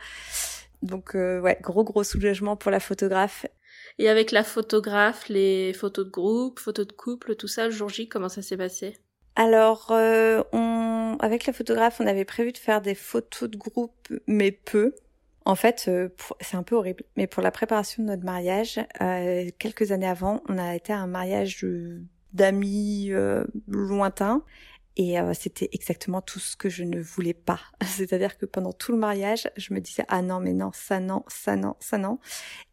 [0.82, 3.44] Donc euh, ouais, gros gros soulagement pour la photographe.
[3.98, 7.88] Et avec la photographe, les photos de groupe, photos de couple, tout ça, le jour
[7.88, 8.96] J, comment ça s'est passé?
[9.34, 14.08] Alors, euh, on, avec la photographe, on avait prévu de faire des photos de groupe,
[14.26, 14.94] mais peu.
[15.44, 16.08] En fait, euh,
[16.40, 20.42] c'est un peu horrible, mais pour la préparation de notre mariage, euh, quelques années avant,
[20.48, 21.66] on a été à un mariage
[22.32, 24.42] d'amis euh, lointains
[24.96, 27.60] et c'était exactement tout ce que je ne voulais pas.
[27.82, 31.24] C'est-à-dire que pendant tout le mariage, je me disais ah non mais non ça non
[31.28, 32.18] ça non ça non.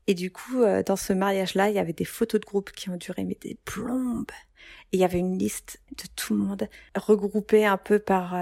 [0.08, 2.98] Et du coup, dans ce mariage-là, il y avait des photos de groupe qui ont
[2.98, 4.32] duré mais des plombes.
[4.92, 8.36] Et il y avait une liste de tout le monde regroupée un peu par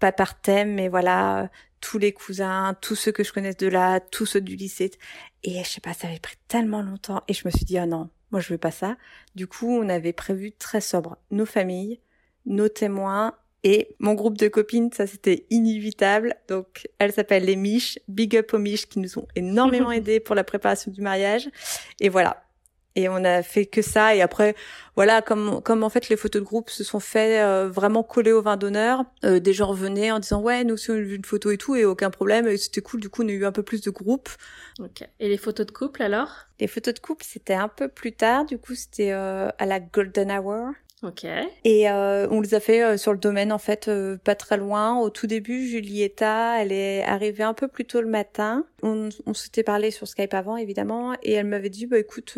[0.00, 1.50] pas par thème, mais voilà
[1.80, 4.90] tous les cousins, tous ceux que je connaisse de là, tous ceux du lycée.
[5.44, 7.22] Et je sais pas, ça avait pris tellement longtemps.
[7.28, 8.96] Et je me suis dit, ah non, moi je veux pas ça.
[9.34, 12.00] Du coup, on avait prévu très sobre nos familles,
[12.46, 16.36] nos témoins et mon groupe de copines, ça c'était inévitable.
[16.48, 17.98] Donc, elles s'appellent les Miches.
[18.06, 21.48] Big up aux Miches qui nous ont énormément aidés pour la préparation du mariage.
[22.00, 22.44] Et voilà,
[22.94, 24.14] et on a fait que ça.
[24.14, 24.54] Et après
[24.96, 28.32] voilà comme comme en fait les photos de groupe se sont fait euh, vraiment coller
[28.32, 31.14] au vin d'honneur euh, des gens venaient en disant ouais nous aussi on a vu
[31.16, 32.48] une photo et tout et aucun problème.
[32.48, 34.30] Et c'était cool du coup on a eu un peu plus de groupes
[34.80, 35.08] ok.
[35.20, 36.30] Et les photos de couple alors?
[36.60, 38.44] Les photos de couple c'était un peu plus tard.
[38.44, 40.70] Du coup c'était euh, à la golden hour.
[41.04, 41.24] Ok.
[41.64, 44.56] Et euh, on les a fait euh, sur le domaine en fait, euh, pas très
[44.56, 44.98] loin.
[44.98, 48.64] Au tout début, Julietta, elle est arrivée un peu plus tôt le matin.
[48.82, 52.36] On, on s'était parlé sur Skype avant évidemment, et elle m'avait dit bah écoute,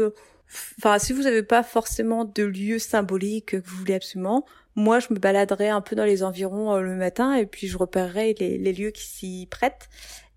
[0.78, 5.08] enfin si vous n'avez pas forcément de lieu symbolique que vous voulez absolument, moi je
[5.10, 8.72] me baladerai un peu dans les environs le matin et puis je repérerai les, les
[8.72, 9.88] lieux qui s'y prêtent.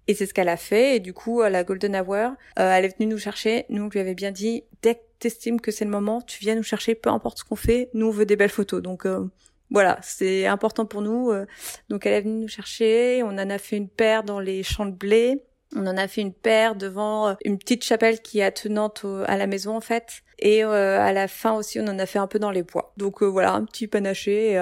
[0.07, 0.97] Et c'est ce qu'elle a fait.
[0.97, 3.65] Et du coup, à la Golden Hour, euh, elle est venue nous chercher.
[3.69, 6.55] Nous, on lui avait bien dit, dès que t'estimes que c'est le moment, tu viens
[6.55, 7.89] nous chercher, peu importe ce qu'on fait.
[7.93, 8.81] Nous, on veut des belles photos.
[8.81, 9.25] Donc euh,
[9.69, 11.31] voilà, c'est important pour nous.
[11.31, 11.45] Euh.
[11.89, 13.23] Donc elle est venue nous chercher.
[13.23, 15.43] On en a fait une paire dans les champs de blé.
[15.75, 19.47] On en a fait une paire devant une petite chapelle qui est attenante à la
[19.47, 20.21] maison en fait.
[20.39, 22.93] Et à la fin aussi, on en a fait un peu dans les bois.
[22.97, 24.61] Donc voilà, un petit panaché.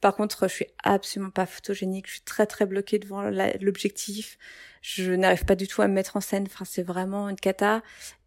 [0.00, 2.06] par contre, je suis absolument pas photogénique.
[2.08, 4.38] Je suis très très bloquée devant l'objectif
[4.82, 6.46] je n'arrive pas du tout à me mettre en scène.
[6.46, 7.82] Enfin, c'est vraiment une cata.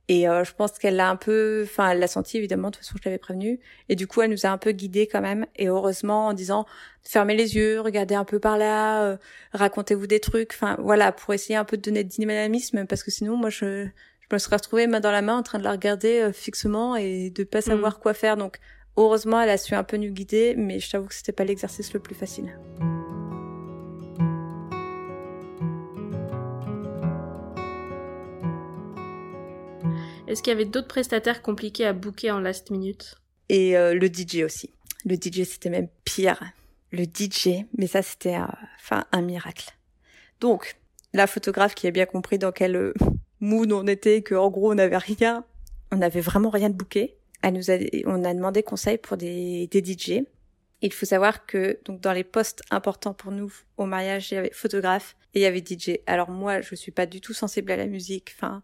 [0.10, 2.70] Et euh, je pense qu'elle l'a un peu, enfin, elle l'a senti évidemment.
[2.70, 3.60] De toute façon, je l'avais prévenue.
[3.88, 5.46] Et du coup, elle nous a un peu guidés quand même.
[5.56, 6.66] Et heureusement, en disant
[7.04, 9.18] fermez les yeux, regardez un peu par là, euh,
[9.54, 10.52] racontez-vous des trucs.
[10.54, 13.88] Enfin, voilà, pour essayer un peu de donner de dynamisme, parce que sinon, moi, je,
[14.20, 16.96] je me serais retrouvée main dans la main en train de la regarder euh, fixement
[16.96, 18.02] et de pas savoir mm.
[18.02, 18.36] quoi faire.
[18.36, 18.58] Donc,
[18.98, 21.94] heureusement, elle a su un peu nous guider, mais je t'avoue que c'était pas l'exercice
[21.94, 22.58] le plus facile.
[30.34, 33.14] Est-ce qu'il y avait d'autres prestataires compliqués à booker en last minute?
[33.50, 34.72] Et euh, le DJ aussi.
[35.06, 36.42] Le DJ, c'était même pire.
[36.92, 38.46] Le DJ, mais ça, c'était euh,
[38.78, 39.70] enfin un miracle.
[40.40, 40.76] Donc,
[41.14, 42.94] la photographe qui a bien compris dans quel euh,
[43.42, 45.46] mood on était, que en gros, on n'avait rien,
[45.92, 47.16] on n'avait vraiment rien de booké.
[47.44, 50.24] elle nous a, on a demandé conseil pour des, des DJ.
[50.82, 54.38] Il faut savoir que donc dans les postes importants pour nous au mariage, il y
[54.38, 56.00] avait photographe et il y avait DJ.
[56.06, 58.34] Alors moi, je suis pas du tout sensible à la musique.
[58.38, 58.62] Enfin,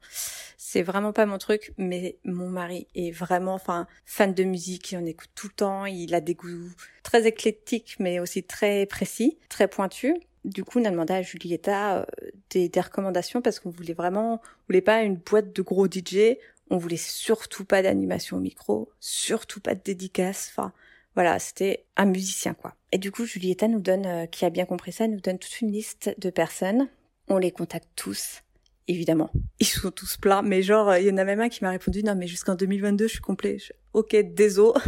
[0.57, 1.73] c'est vraiment pas mon truc.
[1.77, 4.91] Mais mon mari est vraiment, enfin, fan de musique.
[4.91, 5.85] Il en écoute tout le temps.
[5.85, 6.71] Il a des goûts
[7.03, 10.13] très éclectiques, mais aussi très précis, très pointus.
[10.45, 12.05] Du coup, on a demandé à Julietta euh,
[12.51, 16.37] des, des recommandations parce qu'on voulait vraiment, on voulait pas une boîte de gros DJ.
[16.69, 20.51] On voulait surtout pas d'animation au micro, surtout pas de dédicace.
[20.51, 20.71] Enfin,
[21.15, 22.75] voilà, c'était un musicien quoi.
[22.91, 25.61] Et du coup, Julietta nous donne, euh, qui a bien compris ça, nous donne toute
[25.61, 26.89] une liste de personnes.
[27.27, 28.41] On les contacte tous,
[28.87, 29.29] évidemment.
[29.59, 32.03] Ils sont tous pleins, mais genre, il y en a même un qui m'a répondu,
[32.03, 33.57] non mais jusqu'en 2022, je suis complet.
[33.93, 34.79] ok, désolé.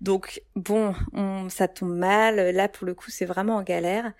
[0.00, 2.36] Donc bon, on, ça tombe mal.
[2.54, 4.12] Là, pour le coup, c'est vraiment en galère.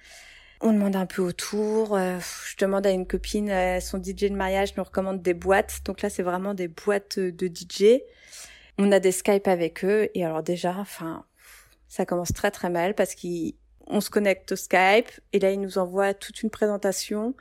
[0.61, 1.96] On demande un peu autour.
[1.96, 2.18] Euh,
[2.49, 5.81] je demande à une copine, euh, son DJ de mariage nous recommande des boîtes.
[5.85, 8.01] Donc là, c'est vraiment des boîtes de DJ.
[8.79, 11.25] On a des Skype avec eux et alors déjà, enfin,
[11.89, 15.79] ça commence très très mal parce qu'on se connecte au Skype et là, ils nous
[15.79, 17.35] envoient toute une présentation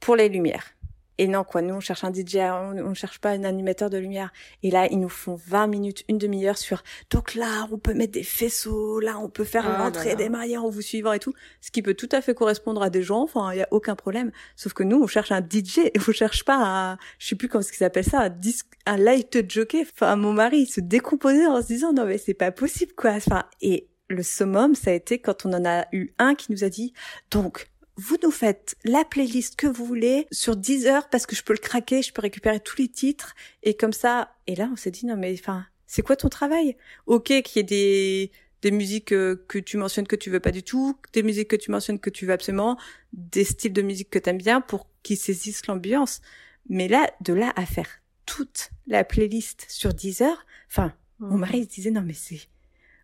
[0.00, 0.74] pour les lumières.
[1.18, 3.98] Et non, quoi, nous, on cherche un DJ, on ne cherche pas un animateur de
[3.98, 4.32] lumière.
[4.62, 8.12] Et là, ils nous font 20 minutes, une demi-heure sur, donc là, on peut mettre
[8.12, 10.16] des faisceaux, là, on peut faire Ah, rentrer là, là.
[10.16, 11.34] des mariés en vous suivant et tout.
[11.60, 13.94] Ce qui peut tout à fait correspondre à des gens, enfin, il y a aucun
[13.94, 14.32] problème.
[14.56, 17.48] Sauf que nous, on cherche un DJ et on cherche pas un, je sais plus
[17.48, 19.86] comment ce qu'ils appellent ça, un disque, un light jockey.
[19.92, 23.12] Enfin, mon mari, il se décomposait en se disant, non, mais c'est pas possible, quoi.
[23.12, 26.64] Enfin, et le summum, ça a été quand on en a eu un qui nous
[26.64, 26.92] a dit,
[27.30, 27.68] donc,
[28.02, 31.52] vous nous faites la playlist que vous voulez sur 10 heures parce que je peux
[31.52, 34.34] le craquer, je peux récupérer tous les titres et comme ça.
[34.46, 36.76] Et là, on s'est dit non mais enfin, c'est quoi ton travail?
[37.06, 40.50] Ok, qu'il y ait des des musiques euh, que tu mentionnes que tu veux pas
[40.52, 42.78] du tout, des musiques que tu mentionnes que tu veux absolument,
[43.12, 46.20] des styles de musique que t'aimes bien pour qu'ils saisissent l'ambiance.
[46.68, 47.88] Mais là, de là à faire
[48.24, 52.40] toute la playlist sur 10 heures, enfin, mon mari il se disait non mais c'est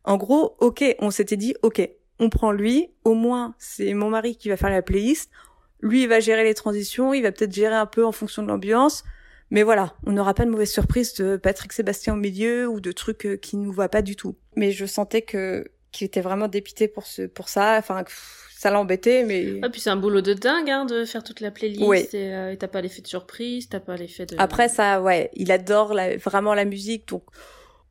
[0.04, 1.88] en gros ok on s'était dit ok
[2.20, 5.31] on prend lui au moins c'est mon mari qui va faire la playlist.
[5.81, 8.48] Lui il va gérer les transitions il va peut-être gérer un peu en fonction de
[8.48, 9.04] l'ambiance.
[9.50, 12.92] Mais voilà on n'aura pas de mauvaise surprise de Patrick Sébastien au milieu ou de
[12.92, 14.37] trucs euh, qui nous voient pas du tout.
[14.57, 17.76] Mais je sentais que qu'il était vraiment dépité pour ce pour ça.
[17.78, 21.22] Enfin pff, ça l'embêtait mais Ah, puis c'est un boulot de dingue hein, de faire
[21.22, 22.07] toute la playlist Oui.
[22.12, 24.35] et euh, t'as pas l'effet de surprise, t'as pas l'effet de...
[24.38, 27.22] Après ça, ouais, il adore la- vraiment la musique, donc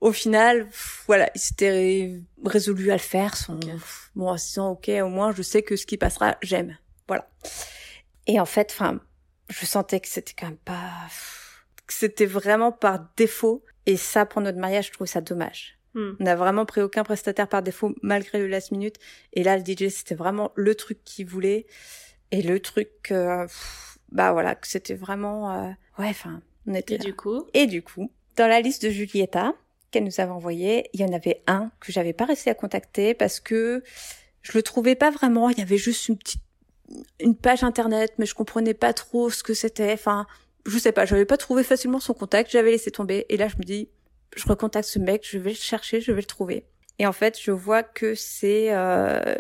[0.02, 3.36] au final, pff, voilà, il s'était ré- résolu à le faire.
[3.36, 6.38] Son, pff, bon, en se disant, ok, au moins, je sais que ce qui passera,
[6.42, 7.30] j'aime, voilà.
[8.28, 9.00] Et en fait, enfin,
[9.50, 10.92] je sentais que c'était quand même pas,
[11.88, 13.64] que c'était vraiment par défaut.
[13.86, 15.80] Et ça, pour notre mariage, je trouve ça dommage.
[15.94, 16.12] Hmm.
[16.20, 18.98] On n'a vraiment pris aucun prestataire par défaut, malgré le last minute.
[19.34, 21.66] Et là, le DJ, c'était vraiment le truc qu'il voulait.
[22.32, 26.96] Et le truc, euh, pff, bah voilà, que c'était vraiment, euh, ouais, enfin, on était
[26.96, 27.06] Et là.
[27.06, 29.54] du coup Et du coup, dans la liste de Julietta
[29.92, 33.14] qu'elle nous avait envoyée, il y en avait un que j'avais pas réussi à contacter
[33.14, 33.84] parce que
[34.42, 35.50] je le trouvais pas vraiment.
[35.50, 36.42] Il y avait juste une petite
[37.20, 39.92] une page internet, mais je comprenais pas trop ce que c'était.
[39.92, 40.26] Enfin,
[40.66, 42.52] je sais pas, j'avais pas trouvé facilement son contact.
[42.52, 43.26] J'avais laissé tomber.
[43.30, 43.90] Et là, je me dis,
[44.36, 46.66] je recontacte ce mec, je vais le chercher, je vais le trouver.
[47.00, 49.36] Et en fait, je vois que c'est euh,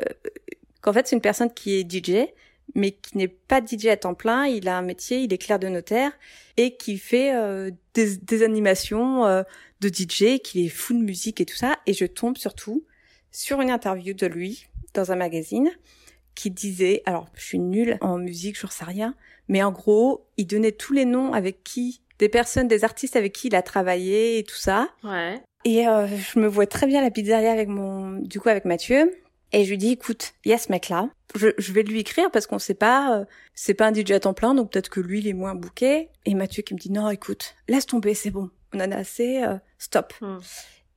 [0.81, 2.27] qu'en fait c'est une personne qui est DJ,
[2.75, 4.45] mais qui n'est pas DJ à temps plein.
[4.45, 6.11] Il a un métier, il est clerc de notaire
[6.57, 9.43] et qui fait euh, des, des animations euh,
[9.81, 11.77] de DJ, qui est fou de musique et tout ça.
[11.85, 12.83] Et je tombe surtout
[13.31, 15.69] sur une interview de lui dans un magazine
[16.35, 19.15] qui disait, alors je suis nulle en musique, j'en sais rien,
[19.47, 23.33] mais en gros, il donnait tous les noms avec qui, des personnes, des artistes avec
[23.33, 24.89] qui il a travaillé et tout ça.
[25.03, 25.41] Ouais.
[25.65, 28.65] Et euh, je me vois très bien à la pizzeria avec mon, du coup avec
[28.65, 29.11] Mathieu.
[29.53, 31.09] Et je lui dis, écoute, il y a ce mec-là.
[31.35, 34.19] Je, je vais lui écrire parce qu'on sait pas, euh, c'est pas un DJ à
[34.19, 36.09] temps plein, donc peut-être que lui il est moins bouqué.
[36.25, 39.43] Et Mathieu qui me dit, non, écoute, laisse tomber, c'est bon, on en a assez,
[39.43, 40.13] euh, stop.
[40.21, 40.39] Hmm.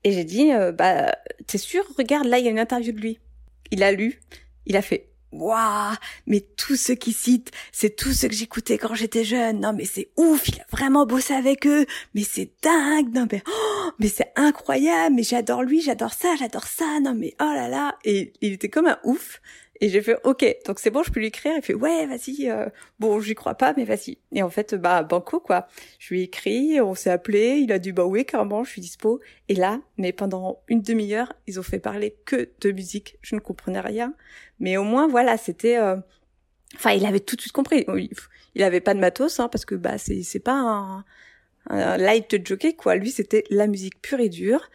[0.05, 1.15] Et j'ai dit, euh, bah,
[1.47, 1.85] t'es sûr?
[1.99, 3.19] Regarde, là, il y a une interview de lui.
[3.71, 4.21] Il a lu,
[4.67, 5.95] il a fait, waouh,
[6.27, 9.61] mais tous ceux qui citent, c'est tous ceux que j'écoutais quand j'étais jeune.
[9.61, 11.87] Non, mais c'est ouf, il a vraiment bossé avec eux.
[12.15, 16.67] Mais c'est dingue, non, mais, oh, mais c'est incroyable, mais j'adore lui, j'adore ça, j'adore
[16.67, 17.97] ça, non, mais oh là là.
[18.05, 19.41] Et il était comme un ouf.
[19.81, 21.53] Et j'ai fait, ok, donc c'est bon, je peux lui écrire.
[21.57, 22.49] Il fait, ouais, vas-y.
[22.51, 24.19] euh, bon, j'y crois pas, mais vas-y.
[24.33, 25.67] Et en fait, bah, banco, quoi.
[25.99, 28.81] Je lui ai écrit, on s'est appelé, il a dit, bah oui, carrément, je suis
[28.83, 29.21] dispo.
[29.49, 33.17] Et là, mais pendant une demi-heure, ils ont fait parler que de musique.
[33.23, 34.15] Je ne comprenais rien.
[34.59, 35.79] Mais au moins, voilà, c'était...
[35.79, 35.97] euh,
[36.77, 37.85] Enfin, il avait tout de suite compris.
[38.55, 41.05] Il- avait pas de matos, hein, parce que bah c'est c'est pas un,
[41.71, 42.97] un light jockey quoi.
[42.97, 44.71] Lui, c'était la musique pure et dure.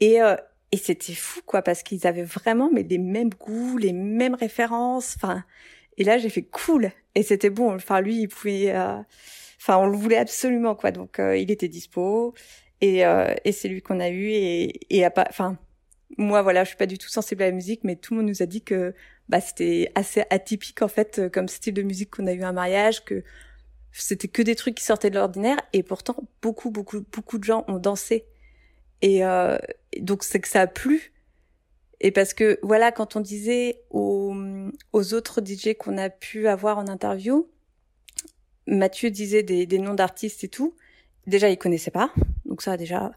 [0.00, 0.36] Et euh,
[0.72, 5.14] et c'était fou quoi, parce qu'ils avaient vraiment mais les mêmes goûts, les mêmes références.
[5.16, 5.44] Enfin,
[5.98, 6.90] et là j'ai fait cool.
[7.14, 7.74] Et c'était bon.
[7.74, 8.74] Enfin, lui, il pouvait.
[8.74, 8.98] euh,
[9.60, 10.90] Enfin, on le voulait absolument quoi.
[10.92, 12.34] Donc, euh, il était dispo.
[12.80, 15.58] Et, euh, et c'est lui qu'on a eu et, et pas, enfin,
[16.18, 18.28] moi voilà, je suis pas du tout sensible à la musique, mais tout le monde
[18.30, 18.94] nous a dit que
[19.28, 22.48] bah c'était assez atypique en fait euh, comme style de musique qu'on a eu à
[22.48, 23.24] un mariage, que
[23.92, 27.64] c'était que des trucs qui sortaient de l'ordinaire et pourtant beaucoup beaucoup beaucoup de gens
[27.68, 28.26] ont dansé
[29.02, 29.58] et euh,
[29.98, 31.12] donc c'est que ça a plu.
[32.00, 34.34] Et parce que voilà quand on disait aux,
[34.92, 37.48] aux autres DJ qu'on a pu avoir en interview
[38.66, 40.74] Mathieu disait des, des noms d'artistes et tout.
[41.26, 42.12] Déjà il connaissait pas.
[42.44, 43.12] Donc ça déjà.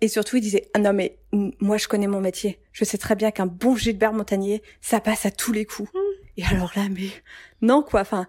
[0.00, 1.18] Et surtout il disait ah non mais
[1.60, 2.60] moi je connais mon métier.
[2.72, 5.92] Je sais très bien qu'un bon Gilbert Montagnier ça passe à tous les coups.
[5.92, 5.98] Mmh.
[6.38, 7.08] et alors là mais
[7.60, 8.02] non quoi.
[8.02, 8.26] Enfin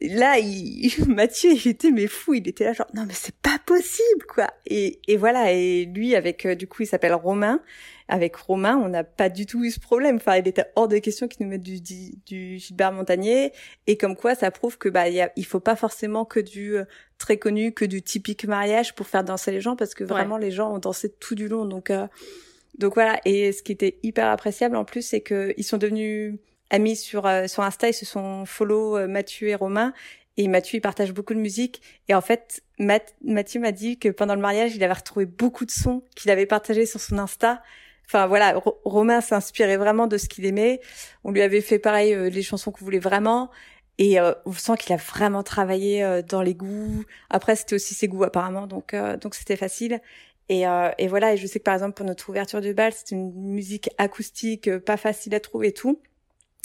[0.00, 3.58] là, il, Mathieu, il était mais fou, il était là genre non mais c'est pas
[3.64, 4.48] possible quoi.
[4.66, 7.60] Et, et voilà, et lui avec euh, du coup il s'appelle Romain.
[8.08, 10.16] Avec Romain, on n'a pas du tout eu ce problème.
[10.16, 13.52] Enfin, il était hors de question qu'il nous mette du, du, Gilbert Montagnier.
[13.86, 16.76] Et comme quoi, ça prouve que bah y a, il faut pas forcément que du
[16.76, 16.84] euh,
[17.16, 20.50] très connu, que du typique mariage pour faire danser les gens, parce que vraiment les
[20.50, 21.64] gens ont dansé tout du long.
[21.64, 22.06] Donc euh,
[22.76, 23.18] donc voilà.
[23.24, 26.34] Et ce qui était hyper appréciable en plus, c'est que ils sont devenus
[26.72, 29.92] amis sur euh, sur Insta, ils se sont follow euh, Mathieu et Romain.
[30.38, 31.82] Et Mathieu, il partage beaucoup de musique.
[32.08, 35.70] Et en fait, Mathieu m'a dit que pendant le mariage, il avait retrouvé beaucoup de
[35.70, 37.62] sons qu'il avait partagés sur son Insta.
[38.06, 38.54] Enfin voilà,
[38.84, 40.80] Romain s'inspirait vraiment de ce qu'il aimait.
[41.24, 43.50] On lui avait fait pareil euh, les chansons qu'on voulait vraiment.
[43.98, 47.04] Et on sent qu'il a vraiment travaillé dans les goûts.
[47.28, 50.00] Après, c'était aussi ses goûts apparemment, donc donc c'était facile.
[50.48, 50.62] Et,
[50.98, 51.34] et voilà.
[51.34, 54.76] Et je sais que par exemple pour notre ouverture du bal, c'était une musique acoustique,
[54.78, 56.00] pas facile à trouver et tout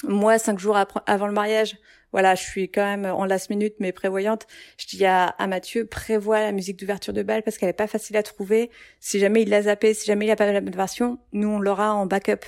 [0.04, 1.78] moi, cinq jours avant le mariage,
[2.14, 4.48] voilà, je suis quand même en last minute, mais prévoyante.
[4.78, 7.88] Je dis à, à Mathieu, prévois la musique d'ouverture de bal parce qu'elle est pas
[7.88, 8.72] facile à trouver.
[9.00, 11.60] Si jamais il l'a zappé, si jamais il a pas la bonne version, nous on
[11.60, 12.46] l'aura en backup.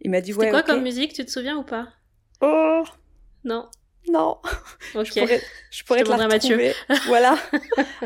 [0.00, 0.46] Il m'a dit ouais.
[0.46, 1.88] C'est quoi comme musique Tu te souviens ou pas?
[2.40, 2.84] Oh
[3.44, 3.68] non.
[4.08, 4.38] Non.
[4.94, 5.12] Ok.
[5.14, 6.72] Je pourrais, je pourrais te la retrouver.
[7.06, 7.38] voilà.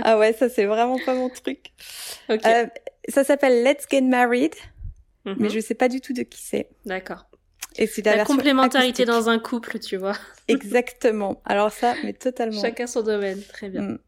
[0.02, 1.72] ah ouais, ça c'est vraiment pas mon truc.
[2.28, 2.44] Ok.
[2.44, 2.66] Euh,
[3.08, 4.54] ça s'appelle Let's Get Married,
[5.24, 5.50] mais mhm.
[5.50, 6.68] je sais pas du tout de qui c'est.
[6.84, 7.26] D'accord.
[7.78, 10.16] Et c'est la, complémentarité dans un couple, tu vois.
[10.48, 11.42] Exactement.
[11.44, 12.60] Alors ça, mais totalement.
[12.60, 13.82] Chacun son domaine, très bien.
[13.82, 13.98] Mm.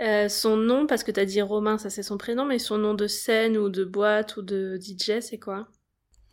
[0.00, 2.78] Euh, son nom, parce que tu as dit Romain, ça c'est son prénom, mais son
[2.78, 5.68] nom de scène ou de boîte ou de DJ, c'est quoi?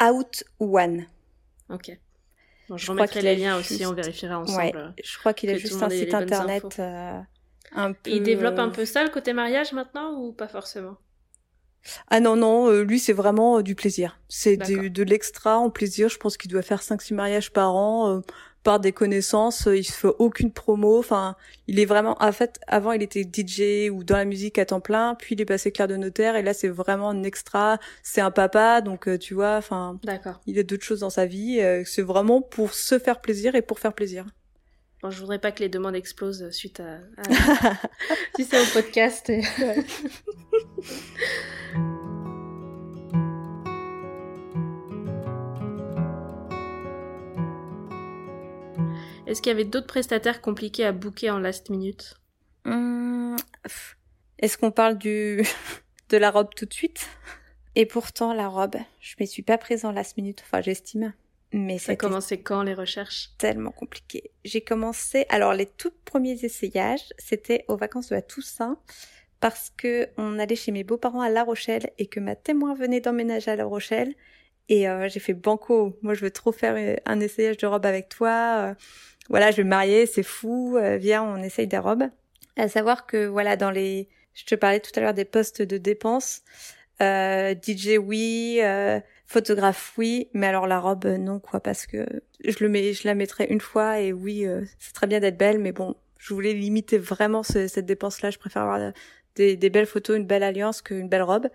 [0.03, 1.05] Out One.
[1.69, 1.97] Ok.
[2.69, 4.59] Bon, je, remettrai les liens aussi, on vérifiera ensemble.
[4.59, 7.19] Ouais, je crois qu'il a juste un site internet euh,
[7.73, 8.11] un peu...
[8.11, 10.97] Il développe un peu ça, le côté mariage maintenant, ou pas forcément?
[12.07, 14.19] Ah non, non, euh, lui c'est vraiment euh, du plaisir.
[14.27, 16.09] C'est de, l'extra en plaisir.
[16.09, 18.21] Je pense qu'il doit faire 5-6 mariages par an, euh,
[18.63, 19.67] par des connaissances.
[19.71, 20.99] il se fait aucune promo.
[20.99, 21.35] Enfin,
[21.67, 22.17] il est vraiment...
[22.19, 25.41] En fait, avant il était DJ ou dans la musique à temps plein, puis il
[25.41, 27.79] est passé clair de notaire, et là c'est vraiment un extra.
[28.03, 29.99] C'est un papa, donc tu vois, enfin...
[30.03, 30.41] D'accord.
[30.45, 31.61] Il a d'autres choses dans sa vie.
[31.85, 34.25] c'est vraiment pour se faire plaisir et pour faire plaisir.
[35.01, 36.99] Bon, je voudrais pas que les demandes explosent suite à,
[38.35, 39.31] si c'est au podcast.
[49.25, 52.15] Est-ce qu'il y avait d'autres prestataires compliqués à booker en last minute?
[52.65, 53.37] Hum,
[54.39, 55.43] Est-ce qu'on parle du
[56.09, 57.07] de la robe tout de suite?
[57.75, 60.41] Et pourtant, la robe, je ne suis pas prise en last minute.
[60.43, 61.13] Enfin, j'estime.
[61.51, 63.31] Mais ça a commencé quand les recherches?
[63.37, 64.31] Tellement compliqué.
[64.45, 65.25] J'ai commencé.
[65.29, 68.79] Alors les tout premiers essayages, c'était aux vacances de la Toussaint
[69.39, 73.01] parce que on allait chez mes beaux-parents à La Rochelle et que ma témoin venait
[73.01, 74.13] d'emménager à La Rochelle
[74.69, 75.97] et euh, j'ai fait banco.
[76.01, 78.69] Moi, je veux trop faire euh, un essayage de robe avec toi.
[78.69, 78.73] Euh,
[79.29, 80.77] voilà, je vais me marier, c'est fou.
[80.97, 82.09] viens, on essaye des robes.
[82.55, 85.77] À savoir que voilà, dans les, je te parlais tout à l'heure des postes de
[85.77, 86.41] dépenses.
[86.99, 88.59] DJ oui,
[89.29, 92.03] Photographe, oui, mais alors la robe, euh, non, quoi, parce que
[92.43, 95.37] je le mets, je la mettrai une fois et oui, euh, c'est très bien d'être
[95.37, 98.31] belle, mais bon, je voulais limiter vraiment cette dépense-là.
[98.31, 98.91] Je préfère avoir
[99.35, 101.47] des, belles photos, une belle alliance qu'une belle robe.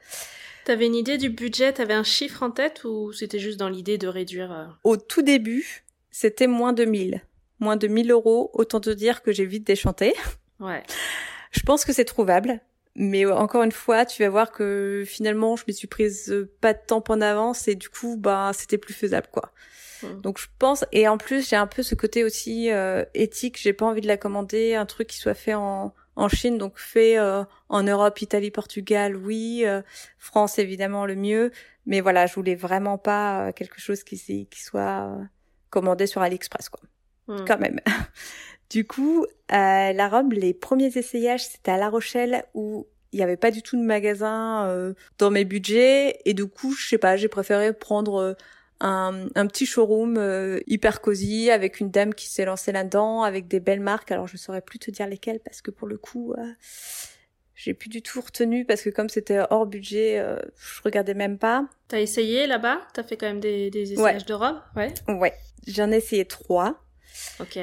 [0.64, 1.72] T'avais une idée du budget?
[1.72, 4.66] T'avais un chiffre en tête ou c'était juste dans l'idée de réduire euh?
[4.84, 7.22] Au tout début, c'était moins de 1000.
[7.58, 10.14] Moins de 1000 euros, autant te dire que j'ai vite déchanté.
[10.60, 10.84] Ouais.
[11.50, 12.60] Je pense que c'est trouvable.
[12.96, 16.50] Mais euh, encore une fois, tu vas voir que finalement, je me suis prise euh,
[16.60, 19.52] pas de temps en avance et du coup, bah, c'était plus faisable, quoi.
[20.20, 23.58] Donc je pense et en plus j'ai un peu ce côté aussi euh, éthique.
[23.58, 26.78] J'ai pas envie de la commander un truc qui soit fait en en Chine, donc
[26.78, 29.64] fait en Europe, Italie, Portugal, oui,
[30.18, 31.52] France évidemment le mieux.
[31.86, 35.16] Mais voilà, je voulais vraiment pas quelque chose qui qui soit
[35.70, 36.82] commandé sur AliExpress, quoi.
[37.46, 37.80] Quand même.
[38.70, 43.22] Du coup, euh, la robe, les premiers essayages, c'était à La Rochelle où il n'y
[43.22, 46.98] avait pas du tout de magasin euh, dans mes budgets et du coup, je sais
[46.98, 48.34] pas, j'ai préféré prendre euh,
[48.80, 53.46] un, un, petit showroom euh, hyper cosy avec une dame qui s'est lancée là-dedans avec
[53.46, 54.10] des belles marques.
[54.10, 56.34] Alors je saurais plus te dire lesquelles parce que pour le coup,
[57.54, 61.38] j'ai plus du tout retenu parce que comme c'était hors budget, euh, je regardais même
[61.38, 61.68] pas.
[61.86, 62.80] T'as essayé là-bas?
[62.92, 64.92] T'as fait quand même des, des essayages de robes Ouais.
[65.08, 65.34] Ouais,
[65.68, 66.84] j'en ai essayé trois.
[67.40, 67.58] Ok.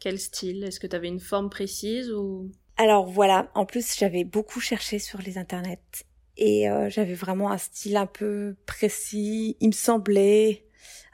[0.00, 0.64] Quel style?
[0.64, 2.50] Est-ce que t'avais une forme précise ou?
[2.76, 6.04] Alors voilà, en plus j'avais beaucoup cherché sur les internets
[6.36, 10.64] et euh, j'avais vraiment un style un peu précis, il me semblait.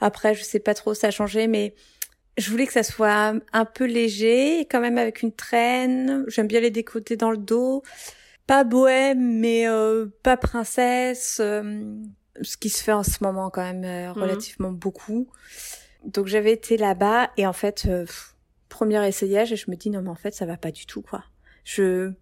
[0.01, 1.75] Après, je sais pas trop, ça a changé, mais
[2.39, 6.25] je voulais que ça soit un peu léger, quand même avec une traîne.
[6.29, 7.83] J'aime bien les décoter dans le dos.
[8.47, 11.39] Pas bohème, mais euh, pas princesse.
[11.41, 11.95] Euh,
[12.43, 14.23] ce qui se fait en ce moment quand même euh, mhm.
[14.23, 15.29] relativement beaucoup.
[16.05, 17.87] Donc j'avais été là-bas et en fait,
[18.71, 21.03] premier essayage, et je me dis non mais en fait ça va pas du tout
[21.03, 21.25] quoi.
[21.65, 22.13] Je,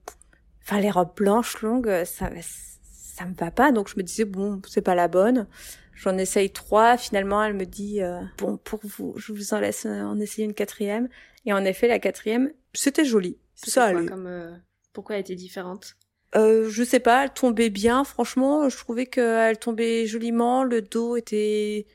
[0.62, 3.72] enfin les robes blanches longues, ça, ça me va pas.
[3.72, 5.47] Donc je me disais bon c'est pas la bonne.
[5.95, 6.97] J'en essaye trois.
[6.97, 10.45] Finalement, elle me dit euh, bon pour vous, je vous en laisse euh, en essayer
[10.45, 11.09] une quatrième.
[11.45, 13.39] Et en effet, la quatrième, c'était joli.
[13.55, 14.07] Ça allait.
[14.07, 14.55] Comme, euh,
[14.93, 15.97] pourquoi elle était différente?
[16.36, 17.24] Euh, Je sais pas.
[17.24, 18.05] Elle tombait bien.
[18.05, 20.62] Franchement, je trouvais qu'elle tombait joliment.
[20.62, 21.86] Le dos était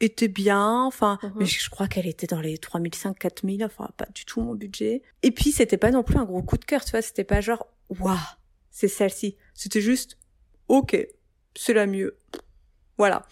[0.00, 0.82] était bien.
[0.84, 1.32] Enfin, mhm.
[1.36, 3.64] mais je crois qu'elle était dans les 3005, 4000.
[3.64, 5.02] Enfin, pas du tout mon budget.
[5.22, 6.84] Et puis, c'était pas non plus un gros coup de cœur.
[6.84, 8.16] Tu vois, c'était pas genre waouh,
[8.70, 9.36] c'est celle-ci.
[9.54, 10.18] C'était juste
[10.68, 10.96] ok,
[11.54, 12.16] c'est la mieux.
[12.98, 13.26] Voilà.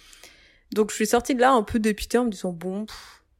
[0.72, 2.86] Donc je suis sortie de là un peu dépitée en me disant bon,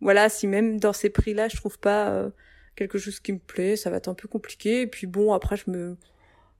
[0.01, 2.31] voilà, si même dans ces prix-là, je trouve pas euh,
[2.77, 4.83] quelque chose qui me plaît, ça va être un peu compliqué.
[4.83, 5.97] Et puis bon, après je me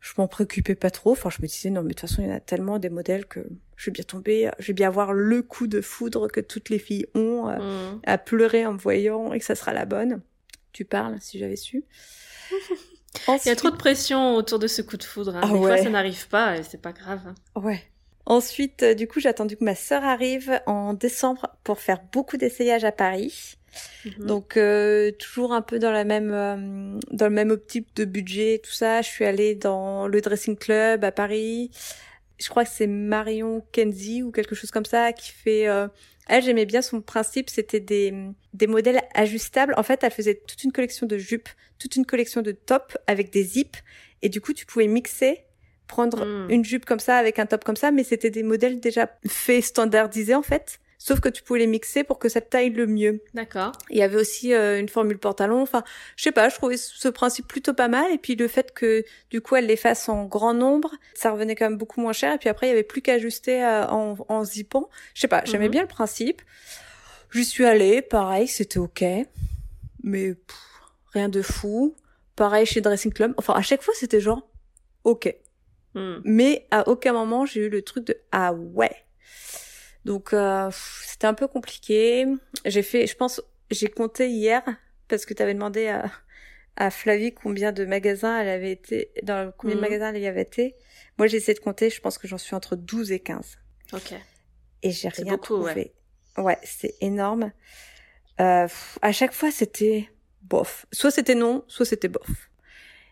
[0.05, 1.13] je m'en préoccupais pas trop.
[1.13, 2.91] Enfin, je me disais non, mais de toute façon, il y en a tellement des
[2.91, 3.41] modèles que
[3.77, 6.79] je vais bien tomber, je vais bien avoir le coup de foudre que toutes les
[6.79, 7.57] filles ont euh,
[7.93, 8.01] mmh.
[8.05, 10.21] à pleurer en me voyant et que ça sera la bonne.
[10.73, 11.85] Tu parles, si j'avais su.
[13.29, 15.37] Il y a trop de pression autour de ce coup de foudre.
[15.37, 15.41] Hein.
[15.43, 17.23] Ah des fois, ça n'arrive pas et c'est pas grave.
[17.27, 17.35] Hein.
[17.59, 17.81] Ouais.
[18.27, 22.37] Ensuite, euh, du coup, j'ai attendu que ma sœur arrive en décembre pour faire beaucoup
[22.37, 23.57] d'essayages à Paris.
[24.05, 24.27] Mhm.
[24.27, 28.61] Donc euh, toujours un peu dans la même euh, dans le même optique de budget
[28.63, 29.03] tout ça.
[29.03, 31.71] Je suis allée dans le dressing club à Paris.
[32.39, 35.67] Je crois que c'est Marion Kenzie ou quelque chose comme ça qui fait.
[36.27, 37.49] Elle j'aimais bien son principe.
[37.49, 38.13] C'était des
[38.53, 39.75] des modèles ajustables.
[39.77, 41.49] En fait, elle faisait toute une collection de jupes,
[41.79, 43.77] toute une collection de tops avec des zips
[44.23, 45.45] et du coup tu pouvais mixer
[45.87, 46.51] prendre hmm.
[46.51, 49.65] une jupe comme ça avec un top comme ça, mais c'était des modèles déjà faits,
[49.65, 50.81] standardisés en fait.
[51.05, 53.21] Sauf que tu pouvais les mixer pour que ça taille le mieux.
[53.35, 53.73] D'accord.
[53.91, 55.61] Il y avait aussi euh, une formule pantalon.
[55.61, 55.85] Enfin,
[56.17, 58.11] je sais pas, je trouvais ce principe plutôt pas mal.
[58.11, 61.57] Et puis le fait que du coup elle les fasse en grand nombre, ça revenait
[61.57, 62.33] quand même beaucoup moins cher.
[62.33, 64.89] Et puis après il y avait plus qu'à ajuster euh, en, en zippant.
[65.13, 65.73] Je sais pas, j'aimais mhm.
[65.73, 66.41] bien le principe.
[67.35, 69.05] J'y suis allée, pareil, c'était ok,
[70.03, 70.35] mais
[71.13, 71.95] rien de fou.
[72.35, 73.35] Pareil chez Dressing Club.
[73.37, 74.49] Enfin à chaque fois c'était genre
[75.05, 75.37] ok.
[75.93, 76.21] Hmm.
[76.25, 79.05] Mais à aucun moment j'ai eu le truc de ah ouais.
[80.05, 80.71] Donc euh,
[81.05, 82.27] c'était un peu compliqué.
[82.65, 84.63] J'ai fait, je pense, j'ai compté hier
[85.09, 86.11] parce que tu avais demandé à,
[86.77, 89.85] à Flavie combien de magasins elle avait été, dans combien de hmm.
[89.85, 90.75] magasins elle y avait été.
[91.19, 93.59] Moi j'ai essayé de compter, je pense que j'en suis entre 12 et 15.
[93.93, 94.15] Ok.
[94.83, 95.95] Et j'ai rien trouvé.
[96.37, 97.53] Ouais, ouais c'est énorme.
[98.41, 98.69] Euh,
[99.01, 100.11] à chaque fois c'était
[100.43, 100.87] bof.
[100.93, 102.51] Soit c'était non, soit c'était bof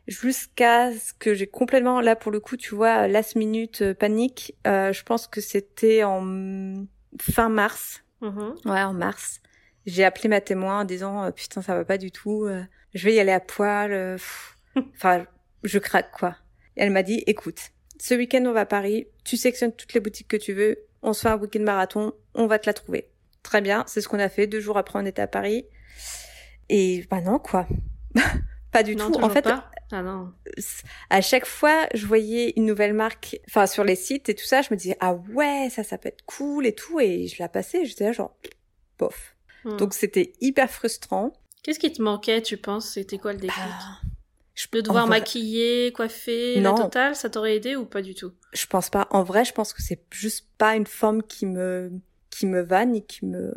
[0.06, 4.54] jusqu'à ce que j'ai complètement là pour le coup tu vois last minute euh, panique.
[4.66, 6.86] Euh, je pense que c'était en
[7.20, 8.02] fin mars.
[8.20, 8.70] Mm-hmm.
[8.70, 9.40] ouais en mars.
[9.86, 12.48] J'ai appelé ma témoin en disant euh, putain ça va pas du tout
[12.94, 14.16] je vais y aller à poil
[14.94, 15.26] enfin
[15.64, 16.36] je craque quoi.
[16.76, 20.00] Et elle m'a dit écoute ce week-end on va à Paris tu sectionnes toutes les
[20.00, 23.08] boutiques que tu veux on se fait un week-end marathon on va te la trouver.
[23.42, 25.66] Très bien c'est ce qu'on a fait deux jours après on était à Paris.
[26.68, 27.66] Et bah non quoi.
[28.72, 29.14] Pas du tout.
[29.22, 29.46] En fait
[29.92, 30.32] ah non.
[31.10, 34.62] À chaque fois, je voyais une nouvelle marque, enfin sur les sites et tout ça,
[34.62, 37.48] je me disais ah ouais, ça ça peut être cool et tout et je la
[37.48, 38.34] passais, j'étais là genre
[38.98, 39.36] bof.
[39.64, 39.76] Hmm.
[39.76, 41.32] Donc c'était hyper frustrant.
[41.62, 42.88] Qu'est-ce qui te manquait, tu penses?
[42.88, 43.62] C'était quoi le déclic?
[43.62, 44.00] ah,
[44.54, 46.74] Je peux devoir maquiller, coiffer, non.
[46.74, 48.32] la totale, ça t'aurait aidé ou pas du tout?
[48.52, 49.06] Je pense pas.
[49.10, 51.92] En vrai, je pense que c'est juste pas une forme qui me
[52.30, 53.54] qui me va ni qui me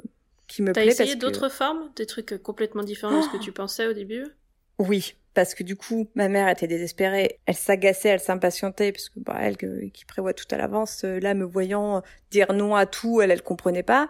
[0.48, 0.74] qui me.
[0.74, 4.28] T'as essayé d'autres formes, des trucs complètement différents de ce que tu pensais au début?
[4.78, 7.40] Oui, parce que du coup, ma mère était désespérée.
[7.46, 11.34] Elle s'agaçait, elle s'impatientait, parce que bah, elle qui prévoit tout à l'avance, euh, là,
[11.34, 14.10] me voyant dire non à tout, elle, elle comprenait pas.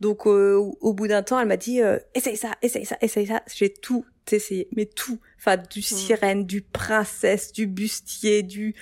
[0.00, 3.28] Donc, euh, au bout d'un temps, elle m'a dit euh, essaye ça, essaye ça, essaye
[3.28, 3.42] ça.
[3.54, 5.20] J'ai tout essayé, mais tout.
[5.38, 8.74] Enfin, du sirène, du princesse, du bustier, du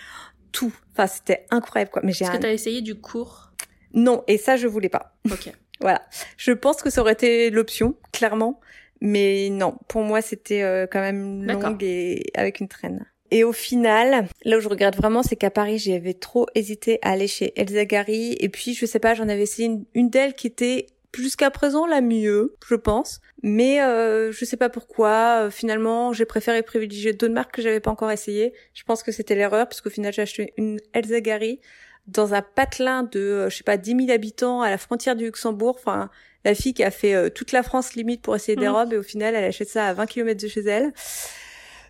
[0.51, 0.73] tout.
[0.93, 2.03] Enfin, c'était incroyable, quoi.
[2.03, 2.25] Mais j'ai.
[2.25, 3.53] Est-ce que t'as essayé du court
[3.93, 5.15] Non, et ça, je voulais pas.
[5.31, 5.53] Ok.
[5.81, 6.03] voilà.
[6.39, 8.61] Je pense que ça aurait été l'option, clairement.
[9.05, 13.05] Mais non, pour moi, c'était euh, quand même longue et avec une traîne.
[13.33, 17.11] Et au final, là où je regrette vraiment, c'est qu'à Paris, j'avais trop hésité à
[17.11, 18.37] aller chez Elsa Gary.
[18.39, 20.87] Et puis, je sais pas, j'en avais essayé une, d'elles qui était
[21.19, 23.21] jusqu'à présent la mieux, je pense.
[23.43, 25.51] Mais euh, je sais pas pourquoi.
[25.51, 28.53] finalement, j'ai préféré privilégier d'autres marques que j'avais pas encore essayé.
[28.73, 31.59] Je pense que c'était l'erreur parce qu'au final, j'ai acheté une Elsa Gary
[32.07, 35.77] dans un patelin de, je sais pas, 10 000 habitants à la frontière du Luxembourg.
[35.77, 36.09] Enfin,
[36.45, 38.73] la fille qui a fait toute la France limite pour essayer des mmh.
[38.73, 40.93] robes et au final, elle achète ça à 20 km de chez elle.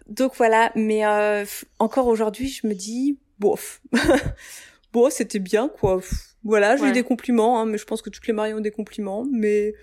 [0.09, 1.45] Donc voilà, mais euh,
[1.79, 3.81] encore aujourd'hui, je me dis, bof,
[4.93, 6.01] bon, c'était bien, quoi.
[6.45, 8.73] Voilà, j'ai eu des compliments, hein, mais je pense que toutes les mariées ont des
[8.73, 9.75] compliments, mais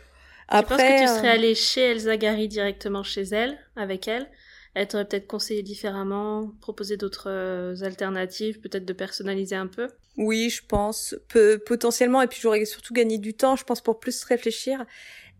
[0.49, 0.75] après...
[0.75, 4.29] Tu penses que tu serais euh, allée chez Elsa Gary directement chez elle, avec elle?
[4.79, 9.89] Elle t'aurait peut-être conseillé différemment, proposé d'autres euh, alternatives, peut-être de personnaliser un peu?
[10.15, 11.17] Oui, je pense,
[11.65, 14.85] potentiellement, et puis j'aurais surtout gagné du temps, je pense, pour plus réfléchir.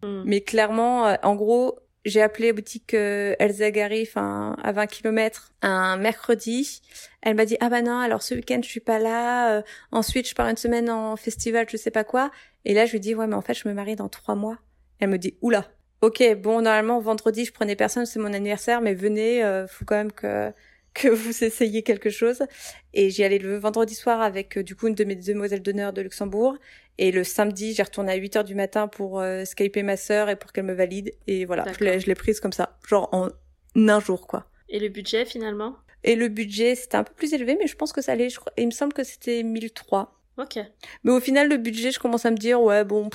[0.03, 0.23] Hmm.
[0.25, 5.95] Mais clairement, en gros, j'ai appelé boutique euh, Elsa Gary, enfin à 20 km, un
[5.95, 6.81] mercredi.
[7.21, 9.57] Elle m'a dit ah bah non, alors ce week-end je suis pas là.
[9.57, 9.61] Euh,
[9.93, 12.29] ensuite je pars une semaine en festival, je sais pas quoi.
[12.65, 14.57] Et là je lui dis ouais mais en fait je me marie dans trois mois.
[14.99, 15.65] Elle me dit oula.
[16.01, 19.95] Ok bon normalement vendredi je prenais personne, c'est mon anniversaire, mais venez, euh, faut quand
[19.95, 20.51] même que
[20.93, 22.43] que vous essayiez quelque chose.
[22.93, 25.93] Et j'y allais le vendredi soir avec euh, du coup une de mes demoiselles d'honneur
[25.93, 26.57] de Luxembourg.
[26.97, 30.29] Et le samedi, j'ai retourné à 8 heures du matin pour euh, skyper ma sœur
[30.29, 31.13] et pour qu'elle me valide.
[31.27, 33.29] Et voilà, je l'ai prise comme ça, genre en
[33.75, 34.45] un jour quoi.
[34.67, 35.75] Et le budget finalement?
[36.03, 38.29] Et le budget, c'était un peu plus élevé, mais je pense que ça allait.
[38.29, 40.15] Je il me semble que c'était 1003.
[40.37, 40.59] Ok.
[41.03, 43.09] Mais au final, le budget, je commence à me dire, ouais, bon,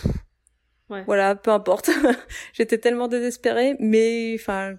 [0.90, 1.04] ouais.
[1.06, 1.90] voilà, peu importe.
[2.52, 4.76] J'étais tellement désespérée, mais enfin,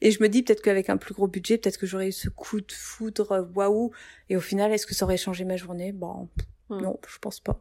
[0.00, 2.28] et je me dis peut-être qu'avec un plus gros budget, peut-être que j'aurais eu ce
[2.28, 3.92] coup de foudre, waouh.
[4.28, 5.92] Et au final, est-ce que ça aurait changé ma journée?
[5.92, 6.28] Bon,
[6.70, 7.60] non, je pense pas.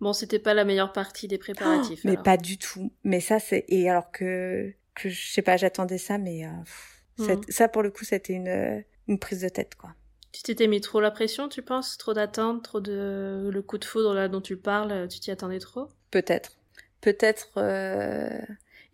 [0.00, 2.00] Bon, c'était pas la meilleure partie des préparatifs.
[2.04, 2.92] mais pas du tout.
[3.02, 7.68] Mais ça, c'est et alors que que je sais pas, j'attendais ça, mais euh, ça
[7.68, 9.90] pour le coup, c'était une euh, une prise de tête, quoi.
[10.32, 11.96] Tu t'étais mis trop la pression, tu penses?
[11.96, 15.60] Trop d'attente, trop de le coup de foudre là dont tu parles, tu t'y attendais
[15.60, 15.88] trop?
[16.10, 16.58] Peut-être.
[17.04, 17.60] Peut-être.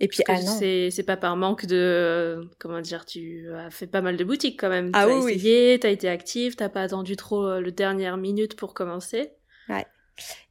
[0.03, 4.01] Et puis ah non, c'est pas par manque de comment dire, tu as fait pas
[4.01, 4.91] mal de boutiques quand même.
[4.95, 8.57] Ah as oui, essayé, t'as été active, t'as pas attendu trop euh, le dernière minute
[8.57, 9.31] pour commencer.
[9.69, 9.85] Ouais.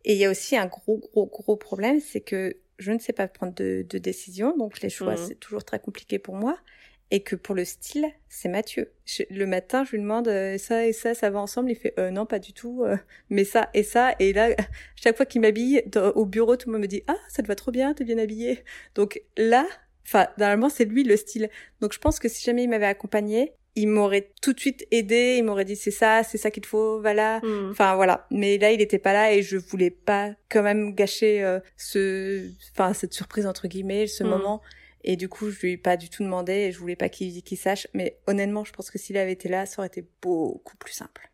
[0.06, 3.12] Et il y a aussi un gros gros gros problème, c'est que je ne sais
[3.12, 5.26] pas prendre de, de décision, donc les choix mmh.
[5.28, 6.58] c'est toujours très compliqué pour moi
[7.12, 8.92] et que pour le style, c'est Mathieu.
[9.30, 11.72] le matin, je lui demande euh, ça et ça, ça va ensemble?
[11.72, 12.98] Il fait euh, non, pas du tout, euh,
[13.30, 14.14] mais ça et ça.
[14.20, 14.50] Et là,
[14.96, 15.84] chaque fois qu'il m'habille
[16.16, 18.18] au bureau, tout le monde me dit ah, ça te va trop bien, t'es bien
[18.18, 18.64] habillé.
[18.96, 19.66] Donc là,
[20.06, 21.50] enfin, normalement, c'est lui le style.
[21.82, 25.36] Donc je pense que si jamais il m'avait accompagné, il m'aurait tout de suite aidé,
[25.38, 27.40] il m'aurait dit c'est ça, c'est ça qu'il faut, voilà.
[27.40, 27.70] Hmm.
[27.72, 28.28] Enfin voilà.
[28.30, 32.50] Mais là, il était pas là et je voulais pas quand même gâcher euh, ce,
[32.72, 34.28] enfin cette surprise entre guillemets, ce hmm.
[34.28, 34.62] moment.
[35.04, 37.58] Et du coup, je lui ai pas du tout demandé et je voulais pas qu'il
[37.58, 37.88] sache.
[37.94, 41.30] Mais honnêtement, je pense que s'il avait été là, ça aurait été beaucoup plus simple.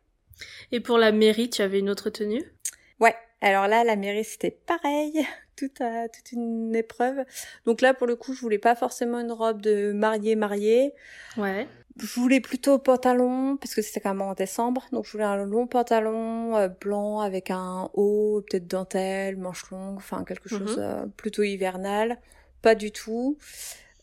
[0.72, 2.44] Et pour la mairie, tu avais une autre tenue?
[3.00, 3.16] Ouais.
[3.42, 5.26] Alors là, la mairie, c'était pareil.
[5.56, 7.24] Toute, euh, toute une épreuve.
[7.66, 10.92] Donc là, pour le coup, je voulais pas forcément une robe de mariée mariée.
[11.38, 11.66] Ouais.
[11.98, 14.86] Je voulais plutôt pantalon, parce que c'était quand même en décembre.
[14.92, 19.96] Donc je voulais un long pantalon euh, blanc avec un haut, peut-être dentelle, manche longue,
[19.96, 20.60] enfin quelque mhm.
[20.60, 22.20] chose euh, plutôt hivernal
[22.66, 23.38] pas du tout.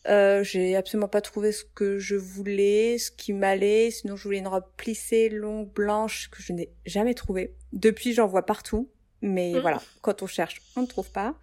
[0.07, 3.91] Euh, j'ai absolument pas trouvé ce que je voulais, ce qui m'allait.
[3.91, 7.53] Sinon, je voulais une robe plissée, longue, blanche, que je n'ai jamais trouvée.
[7.73, 8.87] Depuis, j'en vois partout.
[9.21, 9.59] Mais mmh.
[9.59, 11.35] voilà, quand on cherche, on ne trouve pas.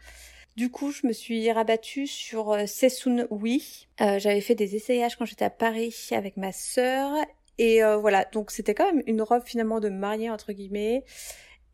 [0.57, 3.87] Du coup, je me suis rabattue sur euh, Sessoun Oui.
[4.01, 7.13] Euh, j'avais fait des essayages quand j'étais à Paris avec ma sœur.
[7.59, 11.05] Et euh, voilà, donc c'était quand même une robe finalement de mariée, entre guillemets.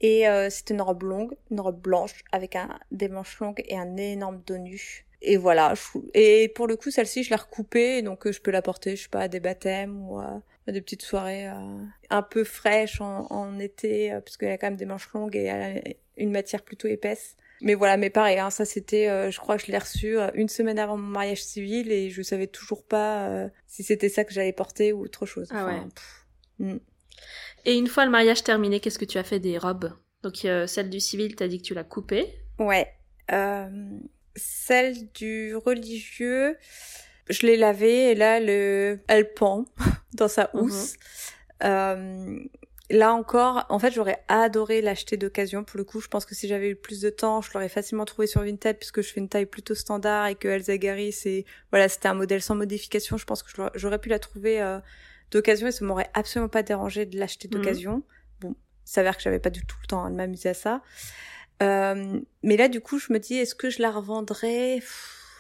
[0.01, 3.79] Et euh, c'était une robe longue, une robe blanche avec un, des manches longues et
[3.79, 5.74] un énorme dos nu et voilà.
[6.14, 9.03] Et pour le coup, celle-ci, je l'ai recoupée, donc euh, je peux la porter, je
[9.03, 11.53] sais pas, à des baptêmes ou à, des petites soirées euh,
[12.11, 15.35] un peu fraîches en, en été, euh, parce qu'elle a quand même des manches longues
[15.35, 15.81] et elle a
[16.16, 17.37] une matière plutôt épaisse.
[17.61, 20.79] Mais voilà, mais pareil, hein, ça c'était, je crois que je l'ai reçu une semaine
[20.79, 24.93] avant mon mariage civil et je savais toujours pas si c'était ça que j'allais porter
[24.93, 25.49] ou autre chose.
[25.51, 25.81] Ah ouais.
[26.59, 26.79] Hmm.
[27.64, 29.91] Et une fois le mariage terminé, qu'est-ce que tu as fait des robes?
[30.22, 32.31] Donc celle du civil, t'as dit que tu l'as coupée.
[32.59, 32.93] Ouais.
[34.37, 36.57] Celle du religieux,
[37.28, 39.01] je l'ai lavée et là, le...
[39.09, 39.64] elle pend
[40.14, 40.61] dans sa mhm.
[40.61, 40.97] housse.
[41.64, 42.39] euh,
[42.91, 45.64] là encore, en fait, j'aurais adoré l'acheter d'occasion.
[45.64, 48.05] Pour le coup, je pense que si j'avais eu plus de temps, je l'aurais facilement
[48.05, 51.45] trouvé sur Vinted puisque je fais une taille plutôt standard et que Elsa Gary, c'est
[51.70, 53.16] voilà, c'était un modèle sans modification.
[53.16, 54.78] Je pense que j'aurais pu la trouver euh,
[55.30, 57.55] d'occasion et ça m'aurait absolument pas dérangé de l'acheter mhm.
[57.55, 58.03] d'occasion.
[58.41, 58.55] Bon,
[58.87, 60.82] il s'avère que j'avais pas du tout le temps de m'amuser à ça.
[61.63, 64.83] Euh, mais là, du coup, je me dis, est-ce que je la revendrai?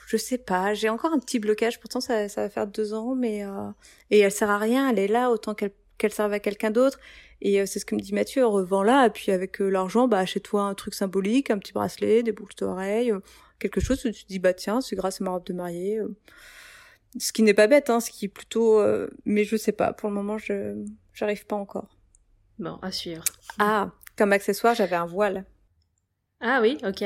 [0.06, 0.74] Je sais pas.
[0.74, 1.80] J'ai encore un petit blocage.
[1.80, 3.70] Pourtant, ça, ça va faire deux ans, mais euh...
[4.10, 4.88] et elle sert à rien.
[4.90, 6.98] Elle est là autant qu'elle qu'elle serve à quelqu'un d'autre.
[7.40, 10.18] Et euh, c'est ce que me dit Mathieu, revends-la, et puis avec euh, l'argent, bah
[10.18, 13.14] achète-toi un truc symbolique, un petit bracelet, des boucles d'oreilles,
[13.58, 15.98] quelque chose où tu te dis bah tiens c'est grâce à ma robe de mariée
[15.98, 16.14] euh.
[17.18, 19.92] ce qui n'est pas bête hein ce qui est plutôt euh, mais je sais pas
[19.92, 21.88] pour le moment je j'arrive pas encore
[22.58, 23.24] Bon, à suivre.
[23.58, 25.44] ah comme accessoire j'avais un voile
[26.40, 27.04] Ah oui, ok.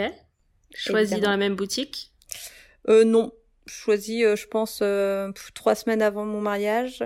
[0.74, 1.22] Choisi Évidemment.
[1.22, 2.12] dans la même boutique?
[2.88, 3.32] euh, non
[3.66, 7.04] choisi euh, je pense euh, trois semaines avant mon mariage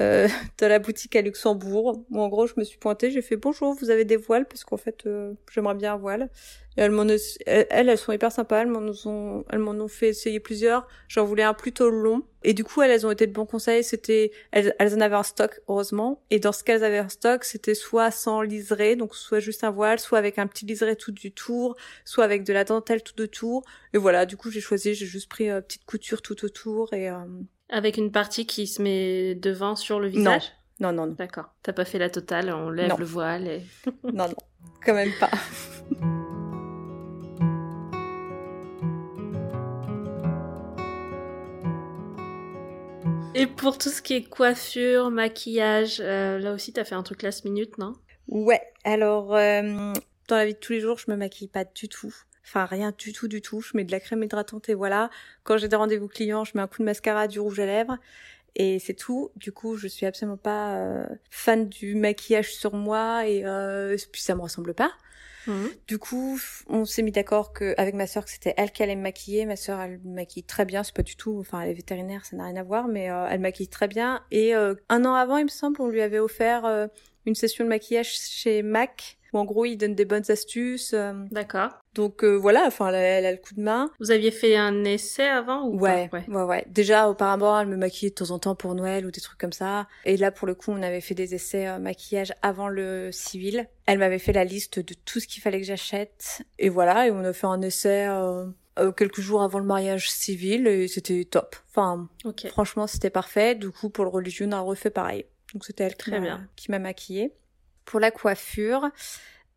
[0.00, 0.28] euh,
[0.58, 2.04] dans la boutique à Luxembourg.
[2.10, 4.46] Où en gros je me suis pointée j'ai fait bonjour vous avez des voiles?
[4.46, 6.30] Parce qu'en fait euh, j'aimerais bien un voile.
[6.76, 10.40] Elles m'en elles, elles sont hyper sympas elles m'en ont elles m'en ont fait essayer
[10.40, 10.86] plusieurs.
[11.08, 12.22] J'en voulais un plutôt long.
[12.42, 13.82] Et du coup elles, elles ont été de bons conseils.
[13.82, 16.22] C'était elles, elles en avaient un stock heureusement.
[16.30, 19.70] Et dans ce qu'elles avaient en stock c'était soit sans liseré donc soit juste un
[19.70, 23.20] voile soit avec un petit liseré tout du tour soit avec de la dentelle tout
[23.20, 23.62] autour
[23.94, 27.08] et voilà du coup j'ai choisi j'ai juste pris euh, petite couture tout autour et
[27.10, 27.16] euh,
[27.68, 30.52] Avec une partie qui se met devant sur le visage?
[30.78, 30.92] Non.
[30.92, 31.46] Non non D'accord.
[31.62, 32.96] T'as pas fait la totale, on lève Non.
[32.96, 33.62] le voile et...
[34.04, 34.36] non non.
[34.84, 35.30] Quand même pas.
[43.34, 47.22] Et pour tout ce qui est coiffure, maquillage, euh, là aussi t'as fait un truc
[47.22, 47.92] last minute, non?
[48.28, 49.92] Ouais, alors euh,
[50.28, 52.14] dans la vie de tous les jours, je me maquille pas du tout.
[52.46, 53.60] Enfin, rien du tout, du tout.
[53.60, 55.10] Je mets de la crème hydratante et voilà.
[55.42, 57.98] Quand j'ai des rendez-vous clients, je mets un coup de mascara, du rouge à lèvres
[58.54, 59.30] et c'est tout.
[59.36, 64.22] Du coup, je suis absolument pas euh, fan du maquillage sur moi et euh, puis
[64.22, 64.92] ça me ressemble pas.
[65.46, 65.70] Mhm.
[65.86, 68.96] Du coup, on s'est mis d'accord que avec ma sœur que c'était elle qui allait
[68.96, 69.46] me maquiller.
[69.46, 70.82] Ma sœur, elle me maquille très bien.
[70.82, 73.26] C'est pas du tout, enfin, elle est vétérinaire, ça n'a rien à voir, mais euh,
[73.30, 74.22] elle maquille très bien.
[74.30, 76.86] Et euh, un an avant, il me semble, on lui avait offert euh,
[77.26, 79.15] une session de maquillage chez Mac.
[79.36, 80.92] Où en gros, il donne des bonnes astuces.
[80.94, 81.70] euh, D'accord.
[81.94, 83.90] donc euh, voilà, enfin, elle, a- elle a le coup de main.
[84.00, 86.20] Vous aviez fait un essai avant ou Ouais, pas?
[86.28, 89.20] Ouais, ouais, Déjà, auparavant, elle me maquillait de temps en temps pour Noël ou des
[89.20, 89.86] trucs comme ça.
[90.04, 93.68] Et là, pour le coup, on avait fait des essais euh, maquillage avant le civil.
[93.86, 96.42] Elle m'avait fait la liste de tout ce qu'il fallait que j'achète.
[96.58, 98.46] Et voilà, et on a fait un essai euh,
[98.78, 101.56] euh, quelques jours avant le mariage civil et c'était top.
[101.70, 102.08] Enfin,
[102.50, 103.54] franchement, c'était parfait.
[103.54, 105.24] Du coup, pour le religieux, on a refait pareil.
[105.54, 106.48] Donc c'était elle qui Très m'a- bien.
[106.56, 107.32] qui m'a maquillée.
[107.86, 108.90] Pour la coiffure,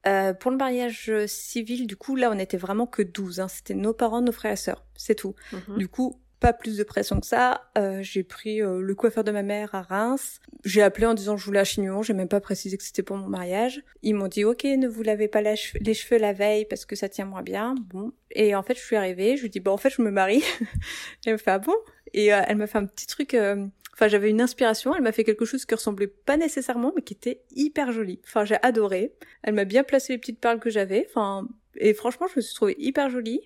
[0.08, 3.42] euh, pour le mariage civil, du coup, là, on était vraiment que 12.
[3.42, 3.48] Hein.
[3.50, 4.86] C'était nos parents, nos frères et sœurs.
[4.96, 5.36] C'est tout.
[5.52, 5.78] Mhm.
[5.78, 7.70] Du coup, pas plus de pression que ça.
[7.78, 10.40] Euh, j'ai pris euh, le coiffeur de ma mère à Reims.
[10.64, 12.02] J'ai appelé en disant que je voulais un chignon.
[12.02, 13.84] J'ai même pas précisé que c'était pour mon mariage.
[14.04, 16.86] Ils m'ont dit ok, ne vous lavez pas la che- les cheveux la veille parce
[16.86, 17.76] que ça tient moins bien.
[17.90, 18.14] Bon.
[18.32, 19.36] Et en fait, je suis arrivée.
[19.36, 20.42] Je lui dis bah en fait, je me marie.
[21.26, 21.76] elle me fait ah bon?
[22.14, 23.34] Et euh, elle m'a fait un petit truc.
[23.34, 23.68] euh,
[24.00, 24.96] Enfin, j'avais une inspiration.
[24.96, 28.22] Elle m'a fait quelque chose qui ressemblait pas nécessairement, mais qui était hyper joli.
[28.24, 29.14] Enfin, j'ai adoré.
[29.44, 31.06] Elle m'a bien placé les petites perles que j'avais.
[31.10, 33.42] Enfin, et franchement, je me suis trouvée hyper jolie.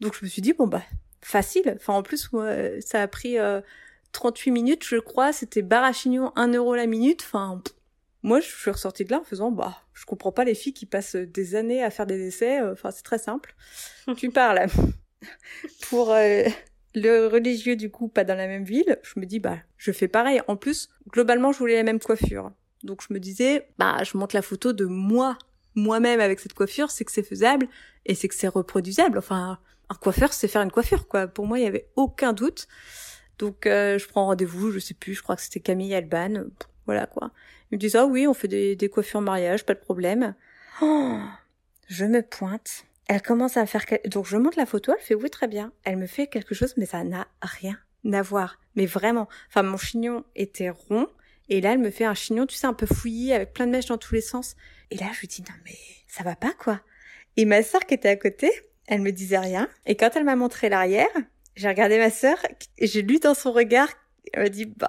[0.00, 0.82] Donc, je me suis dit bon bah
[1.20, 1.74] facile.
[1.76, 3.60] Enfin, en plus, moi, euh, ça a pris euh,
[4.12, 5.34] 38 minutes, je crois.
[5.34, 7.22] C'était bar à chignon, 1 euro la minute.
[7.26, 7.74] Enfin, pff,
[8.22, 10.86] moi, je suis ressortie de là en faisant, bah, je comprends pas les filles qui
[10.86, 12.62] passent des années à faire des essais.
[12.62, 13.54] Euh, Enfin, c'est très simple.
[14.16, 14.68] tu parles.
[15.90, 16.44] Pour euh,
[16.94, 20.08] le religieux, du coup, pas dans la même ville, je me dis, bah, je fais
[20.08, 20.40] pareil.
[20.48, 22.52] En plus, globalement, je voulais la même coiffure.
[22.82, 25.36] Donc, je me disais, bah, je monte la photo de moi,
[25.74, 27.68] moi-même avec cette coiffure, c'est que c'est faisable
[28.06, 29.18] et c'est que c'est reproduisable.
[29.18, 29.58] Enfin,
[29.88, 31.26] un coiffeur, c'est faire une coiffure, quoi.
[31.26, 32.68] Pour moi, il y avait aucun doute.
[33.38, 36.44] Donc, euh, je prends rendez-vous, je sais plus, je crois que c'était Camille Alban.
[36.86, 37.30] Voilà, quoi.
[37.70, 40.34] Ils me disent, ah oui, on fait des, des coiffures mariage, pas de problème.
[40.80, 41.18] Oh,
[41.88, 42.84] je me pointe.
[43.08, 43.84] Elle commence à faire...
[43.86, 45.72] quel- Donc, je monte la photo, elle fait, oui, très bien.
[45.84, 47.78] Elle me fait quelque chose, mais ça n'a rien
[48.12, 48.58] à voir.
[48.76, 49.28] Mais vraiment.
[49.48, 51.08] Enfin, mon chignon était rond.
[51.48, 53.72] Et là, elle me fait un chignon, tu sais, un peu fouillé, avec plein de
[53.72, 54.54] mèches dans tous les sens.
[54.90, 56.80] Et là, je lui dis, non, mais ça va pas, quoi.
[57.36, 58.50] Et ma sœur qui était à côté,
[58.86, 59.68] elle me disait rien.
[59.86, 61.08] Et quand elle m'a montré l'arrière,
[61.56, 62.36] j'ai regardé ma sœur
[62.76, 63.88] et j'ai lu dans son regard,
[64.34, 64.88] elle m'a dit, bah,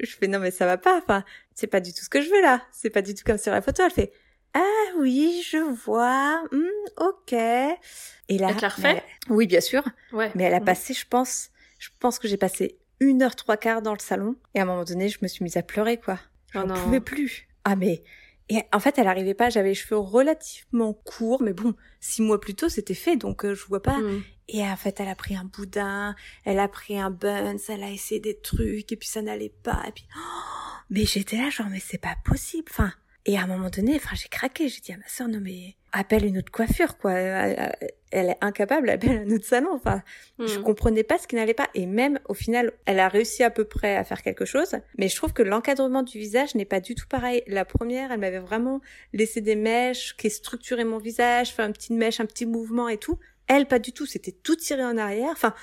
[0.00, 0.98] je fais, non, mais ça va pas.
[0.98, 1.24] Enfin,
[1.54, 2.62] c'est pas du tout ce que je veux, là.
[2.72, 3.82] C'est pas du tout comme sur la photo.
[3.84, 4.12] Elle fait,
[4.54, 6.64] ah oui, je vois, Hmm,
[6.98, 7.32] ok.
[7.32, 9.82] Et là, Elle refait oui, bien sûr.
[10.12, 10.30] Ouais.
[10.34, 13.82] Mais elle a passé, je pense, je pense que j'ai passé une heure trois quarts
[13.82, 14.36] dans le salon.
[14.54, 16.18] Et à un moment donné, je me suis mise à pleurer, quoi.
[16.54, 16.74] Oh J'en non.
[16.74, 17.48] pouvais plus.
[17.64, 18.02] Ah, mais,
[18.48, 22.40] et en fait, elle arrivait pas, j'avais les cheveux relativement courts, mais bon, six mois
[22.40, 23.98] plus tôt, c'était fait, donc euh, je vois pas.
[23.98, 24.22] Mhm.
[24.48, 27.90] Et en fait, elle a pris un boudin, elle a pris un buns, elle a
[27.90, 30.20] essayé des trucs, et puis ça n'allait pas, et puis, oh,
[30.90, 32.92] mais j'étais là, genre, mais c'est pas possible, enfin.
[33.26, 35.76] Et à un moment donné, enfin, j'ai craqué, j'ai dit à ma sœur, non, mais,
[35.92, 37.12] appelle une autre coiffure, quoi.
[37.12, 37.72] Elle,
[38.10, 40.02] elle est incapable, appelle un autre salon, enfin.
[40.38, 40.62] Je Mhm.
[40.64, 41.68] comprenais pas ce qui n'allait pas.
[41.74, 44.74] Et même, au final, elle a réussi à peu près à faire quelque chose.
[44.98, 47.42] Mais je trouve que l'encadrement du visage n'est pas du tout pareil.
[47.46, 48.80] La première, elle m'avait vraiment
[49.14, 52.98] laissé des mèches, qui structuraient mon visage, fait un petit mèche, un petit mouvement et
[52.98, 53.18] tout.
[53.46, 54.04] Elle, pas du tout.
[54.04, 55.30] C'était tout tiré en arrière.
[55.32, 55.54] Enfin,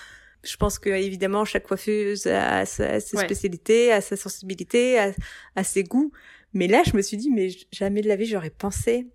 [0.43, 3.24] je pense que, évidemment, chaque coiffeuse a sa, ses Ouais.
[3.26, 5.12] spécialités, a sa sensibilité, a,
[5.55, 6.12] a ses goûts.
[6.54, 9.08] Mais là, je me suis dit, mais jamais de la vie, j'aurais pensé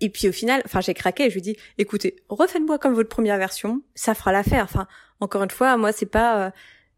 [0.00, 3.08] Et puis au final, enfin j'ai craqué, je lui ai dit, écoutez, refaites-moi comme votre
[3.08, 4.64] première version, ça fera l'affaire.
[4.64, 4.86] Enfin,
[5.20, 6.50] encore une fois, moi c'est pas euh,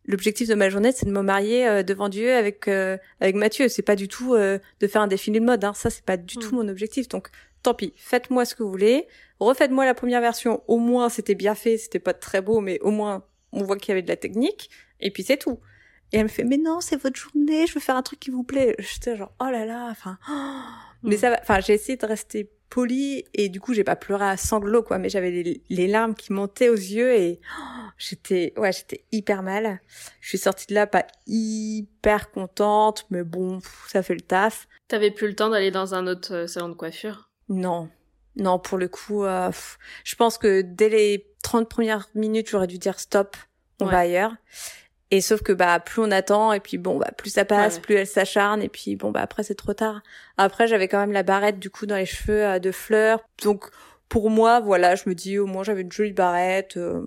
[0.04, 3.68] l'objectif de ma journée, c'est de me marier euh, devant Dieu avec euh, avec Mathieu.
[3.68, 5.64] C'est pas du tout de faire un défilé de mode.
[5.64, 5.72] Hein.
[5.74, 6.58] Ça c'est pas du tout mm.
[6.58, 7.08] mon objectif.
[7.08, 7.30] Donc
[7.62, 9.06] tant pis, faites-moi ce que vous voulez,
[9.40, 10.62] refaites-moi la première version.
[10.68, 13.88] Au moins c'était bien fait, c'était pas très beau, mais au moins on voit qu'il
[13.88, 14.70] y avait de la technique.
[15.00, 15.58] Et puis c'est tout.
[16.12, 18.30] Et elle me fait, mais non, c'est votre journée, je veux faire un truc qui
[18.30, 18.74] vous plaît.
[18.78, 20.18] J'étais genre, oh là là, enfin,
[21.02, 21.18] mais mm.
[21.18, 24.36] ça va, enfin, j'ai essayé de rester poli et du coup, j'ai pas pleuré à
[24.36, 27.40] sanglots, quoi, mais j'avais les, larmes qui montaient aux yeux et
[27.98, 29.80] j'étais, ouais, j'étais hyper mal.
[30.20, 34.68] Je suis sortie de là pas hyper contente, mais bon, ça fait le taf.
[34.88, 37.30] T'avais plus le temps d'aller dans un autre euh, salon de coiffure?
[37.48, 37.88] Non.
[38.36, 39.50] Non, pour le coup, euh,
[40.04, 43.36] je pense que dès les 30 premières minutes, j'aurais dû dire stop,
[43.80, 44.32] on va ailleurs.
[45.12, 47.96] Et sauf que bah plus on attend et puis bon bah plus ça passe, plus
[47.96, 50.02] elle s'acharne et puis bon bah après c'est trop tard.
[50.36, 53.20] Après j'avais quand même la barrette du coup dans les cheveux euh, de fleurs.
[53.42, 53.70] Donc
[54.08, 57.02] pour moi voilà, je me dis au moins j'avais une jolie barrette euh,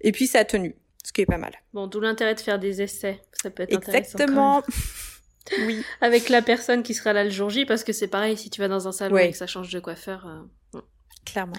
[0.00, 1.52] et puis ça a tenu, ce qui est pas mal.
[1.74, 4.62] Bon, d'où l'intérêt de faire des essais, ça peut être Exactement.
[5.66, 5.84] oui.
[6.00, 8.62] Avec la personne qui sera là le jour J parce que c'est pareil si tu
[8.62, 10.26] vas dans un salon et que ça change de coiffeur.
[10.26, 10.80] Euh,
[11.26, 11.56] Clairement.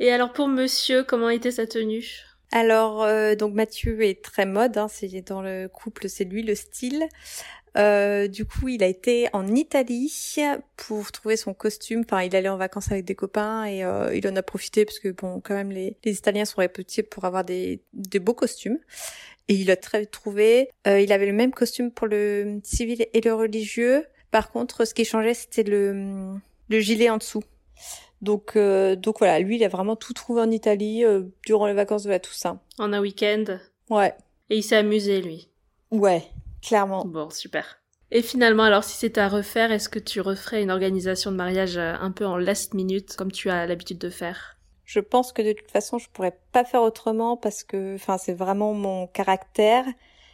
[0.00, 2.24] Et alors pour monsieur, comment était sa tenue?
[2.50, 6.54] Alors, euh, donc Mathieu est très mode, hein, c'est dans le couple, c'est lui le
[6.54, 7.06] style.
[7.76, 10.36] Euh, du coup, il a été en Italie
[10.76, 12.02] pour trouver son costume.
[12.06, 14.98] Enfin, il allait en vacances avec des copains et euh, il en a profité parce
[14.98, 18.78] que bon, quand même, les, Italiens sont réputés pour avoir des, beaux costumes.
[19.48, 20.70] Et il a très trouvé.
[20.86, 24.04] il avait le même costume pour le civil et le religieux.
[24.30, 26.34] Par contre, ce qui changeait, c'était le,
[26.68, 27.42] le gilet en dessous.
[28.20, 31.74] Donc, euh, donc voilà, lui, il a vraiment tout trouvé en Italie euh, durant les
[31.74, 32.60] vacances de la Toussaint.
[32.78, 33.44] En un week-end
[33.90, 34.14] Ouais.
[34.50, 35.48] Et il s'est amusé, lui
[35.90, 36.24] Ouais,
[36.62, 37.04] clairement.
[37.04, 37.78] Bon, super.
[38.10, 41.76] Et finalement, alors, si c'était à refaire, est-ce que tu referais une organisation de mariage
[41.76, 44.56] euh, un peu en last minute, comme tu as l'habitude de faire?
[44.84, 48.32] Je pense que de toute façon, je pourrais pas faire autrement parce que, enfin, c'est
[48.32, 49.84] vraiment mon caractère.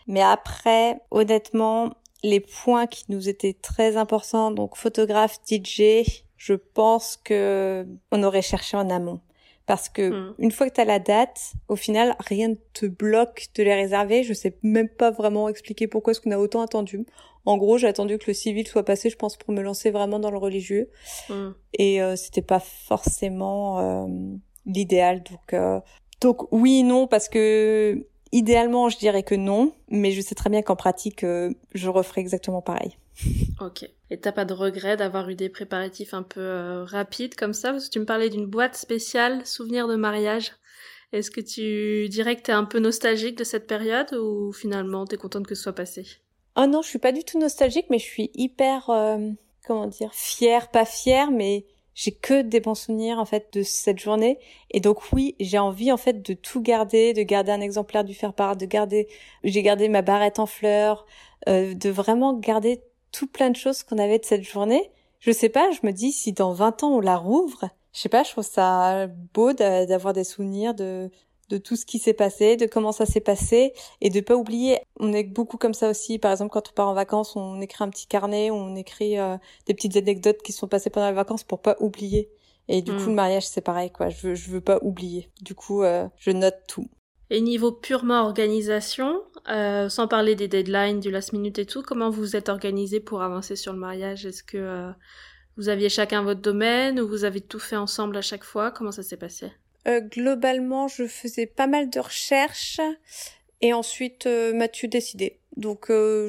[0.07, 6.05] Mais après, honnêtement, les points qui nous étaient très importants, donc photographe, DJ,
[6.37, 9.21] je pense que on aurait cherché en amont.
[9.67, 10.35] Parce que hmm.
[10.39, 13.75] une fois que tu as la date, au final, rien ne te bloque de les
[13.75, 14.23] réserver.
[14.23, 17.07] Je sais même pas vraiment expliquer pourquoi est-ce qu'on a autant attendu.
[17.47, 20.19] En gros, j'ai attendu que le civil soit passé, je pense, pour me lancer vraiment
[20.19, 20.91] dans le religieux.
[21.31, 21.51] Hmm.
[21.75, 24.07] Et euh, c'était pas forcément euh,
[24.67, 25.23] l'idéal.
[25.23, 25.81] Donc, euh,
[26.21, 30.61] donc oui, non, parce que idéalement, je dirais que non, mais je sais très bien
[30.63, 32.99] qu'en pratique, je referai exactement pareil.
[33.61, 33.89] Ok.
[34.11, 37.71] Et t'as pas de regret d'avoir eu des préparatifs un peu euh, rapides comme ça?
[37.71, 40.53] Parce que tu me parlais d'une boîte spéciale, souvenir de mariage.
[41.13, 45.17] Est-ce que tu dirais que t'es un peu nostalgique de cette période ou finalement t'es
[45.17, 46.05] contente que ce soit passé?
[46.57, 49.31] Oh non, je suis pas du tout nostalgique, mais je suis hyper, euh,
[49.67, 54.01] comment dire, fière, pas fière, mais j'ai que des bons souvenirs en fait de cette
[54.01, 54.41] journée
[54.73, 58.15] et donc oui j'ai envie en fait de tout garder de garder un exemplaire du
[58.15, 59.07] faire part de garder
[59.45, 61.07] j'ai gardé ma barrette en fleurs
[61.49, 62.81] euh, de vraiment garder
[63.15, 64.91] tout plein de choses qu'on avait de cette journée.
[65.21, 68.09] Je sais pas, je me dis si dans 20 ans on la rouvre, je sais
[68.09, 71.11] pas, je trouve ça beau d'avoir des souvenirs de
[71.51, 74.79] de tout ce qui s'est passé, de comment ça s'est passé et de pas oublier.
[74.99, 76.19] On est beaucoup comme ça aussi.
[76.19, 79.37] Par exemple, quand on part en vacances, on écrit un petit carnet, on écrit euh,
[79.67, 82.31] des petites anecdotes qui sont passées pendant les vacances pour pas oublier.
[82.69, 83.09] Et du coup, mm.
[83.09, 84.09] le mariage, c'est pareil, quoi.
[84.09, 85.31] Je veux, je veux pas oublier.
[85.43, 86.89] Du coup, euh, je note tout.
[87.31, 92.11] Et niveau purement organisation, euh, sans parler des deadlines, du last minute et tout, comment
[92.11, 94.25] vous êtes organisé pour avancer sur le mariage?
[94.27, 94.91] Est-ce que euh,
[95.57, 98.71] vous aviez chacun votre domaine ou vous avez tout fait ensemble à chaque fois?
[98.71, 99.53] Comment ça s'est passé?
[99.87, 102.81] Euh, Globalement, je faisais pas mal de recherches
[103.61, 105.39] et ensuite Mathieu décidait.
[105.57, 106.29] Donc je,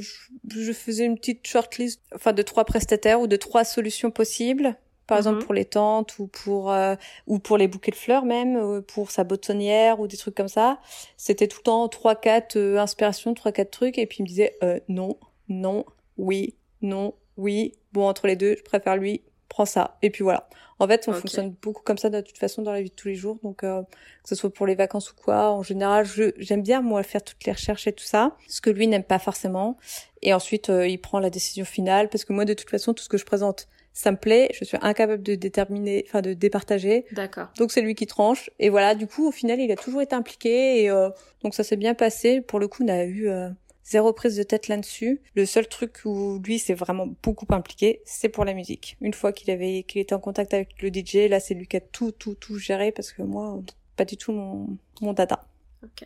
[0.50, 4.78] je, faisais une petite shortlist, enfin de trois prestataires ou de trois solutions possibles
[5.08, 5.46] par exemple mhm.
[5.46, 6.96] pour les tentes ou pour euh,
[7.28, 10.48] ou pour les bouquets de fleurs même euh, pour sa boutonnière ou des trucs comme
[10.48, 10.80] ça.
[11.18, 13.98] C'était tout le temps trois quatre euh, inspirations trois quatre trucs.
[13.98, 15.86] Et puis il me disait non non
[16.18, 17.74] oui non oui.
[17.94, 19.98] Bon entre les deux je préfère lui prends ça.
[20.02, 20.50] Et puis voilà.
[20.80, 23.08] En fait on fonctionne beaucoup comme ça de toute façon dans la vie de tous
[23.08, 23.38] les jours.
[23.44, 23.86] Donc que
[24.24, 27.46] ce soit pour les vacances ou quoi en général je j'aime bien moi faire toutes
[27.46, 29.78] les recherches et tout ça ce que lui n'aime pas forcément.
[30.24, 33.10] Et ensuite il prend la décision finale parce que moi de toute façon tout ce
[33.10, 37.06] que je présente ça me plaît, je suis incapable de déterminer, enfin de départager.
[37.14, 37.48] D'accord.
[37.58, 38.50] Donc c'est lui qui tranche.
[38.60, 41.10] Et voilà, du coup, au final, il a toujours été impliqué et euh,
[41.44, 42.42] donc ça s'est bien passé.
[42.42, 43.50] Pour le coup, on a eu euh,
[43.86, 45.22] zéro prise de tête là-dessus.
[45.34, 48.98] Le seul truc où lui s'est vraiment beaucoup impliqué, c'est pour la musique.
[49.00, 51.78] Une fois qu'il avait, qu'il était en contact avec le DJ, là, c'est lui qui
[51.78, 53.62] a tout, tout, tout géré parce que moi,
[53.96, 55.48] pas du tout mon, mon data.
[55.86, 56.06] Ok.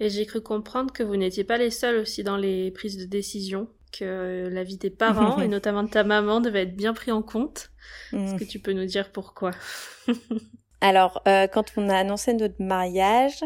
[0.00, 3.04] Et j'ai cru comprendre que vous n'étiez pas les seuls aussi dans les prises de
[3.04, 3.68] décision
[3.98, 7.22] que la vie des parents et notamment de ta maman devait être bien pris en
[7.22, 7.70] compte.
[8.12, 8.38] Est-ce mm.
[8.38, 9.52] que tu peux nous dire pourquoi?
[10.80, 13.42] Alors, euh, quand on a annoncé notre mariage,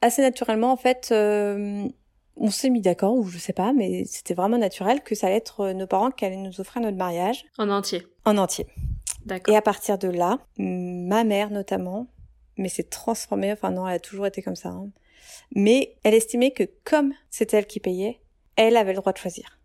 [0.00, 1.86] assez naturellement, en fait, euh,
[2.36, 5.36] on s'est mis d'accord, ou je sais pas, mais c'était vraiment naturel que ça allait
[5.36, 7.44] être euh, nos parents qui allaient nous offrir notre mariage.
[7.58, 8.06] En entier.
[8.24, 8.66] En entier.
[9.26, 9.54] D'accord.
[9.54, 12.08] Et à partir de là, ma mère notamment,
[12.56, 14.88] mais c'est transformé, enfin non, elle a toujours été comme ça, hein,
[15.54, 18.20] mais elle estimait que comme c'était elle qui payait,
[18.56, 19.58] elle avait le droit de choisir.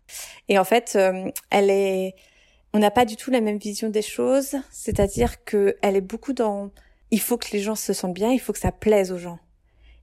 [0.48, 0.98] Et en fait,
[1.50, 2.14] elle est,
[2.72, 6.32] on n'a pas du tout la même vision des choses, c'est-à-dire que elle est beaucoup
[6.32, 6.70] dans
[7.10, 9.38] il faut que les gens se sentent bien, il faut que ça plaise aux gens.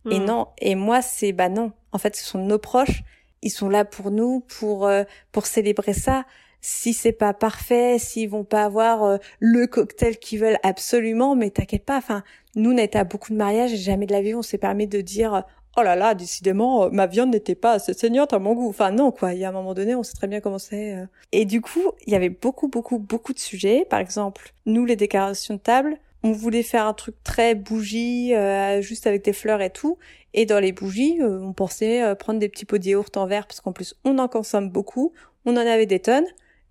[0.10, 0.26] Et hmm.
[0.26, 3.03] non, et moi c'est bah non, en fait ce sont nos proches,
[3.41, 6.26] ils sont là pour nous pour euh, pour célébrer ça.
[6.62, 11.51] Si c'est pas parfait, s'ils vont pas avoir euh, le cocktail qu'ils veulent absolument, mais
[11.51, 12.24] t'inquiète pas, enfin
[12.56, 14.58] nous on a été à beaucoup de mariages et jamais de la vie on s'est
[14.58, 15.43] permis de dire
[15.78, 18.70] oh là là, décidément, euh, ma viande n'était pas assez saignante à mon goût.
[18.70, 19.34] Enfin non, quoi.
[19.34, 20.96] Il y a un moment donné, on sait très bien comment c'est.
[20.96, 21.06] Euh.
[21.32, 23.86] Et du coup, il y avait beaucoup, beaucoup, beaucoup de sujets.
[23.90, 28.82] Par exemple, nous, les décorations de table, on voulait faire un truc très bougie, euh,
[28.82, 29.98] juste avec des fleurs et tout.
[30.34, 33.62] Et dans les bougies, on pensait prendre des petits pots de yaourt en verre, parce
[33.62, 35.14] qu'en plus, on en consomme beaucoup.
[35.46, 36.26] On en avait des tonnes.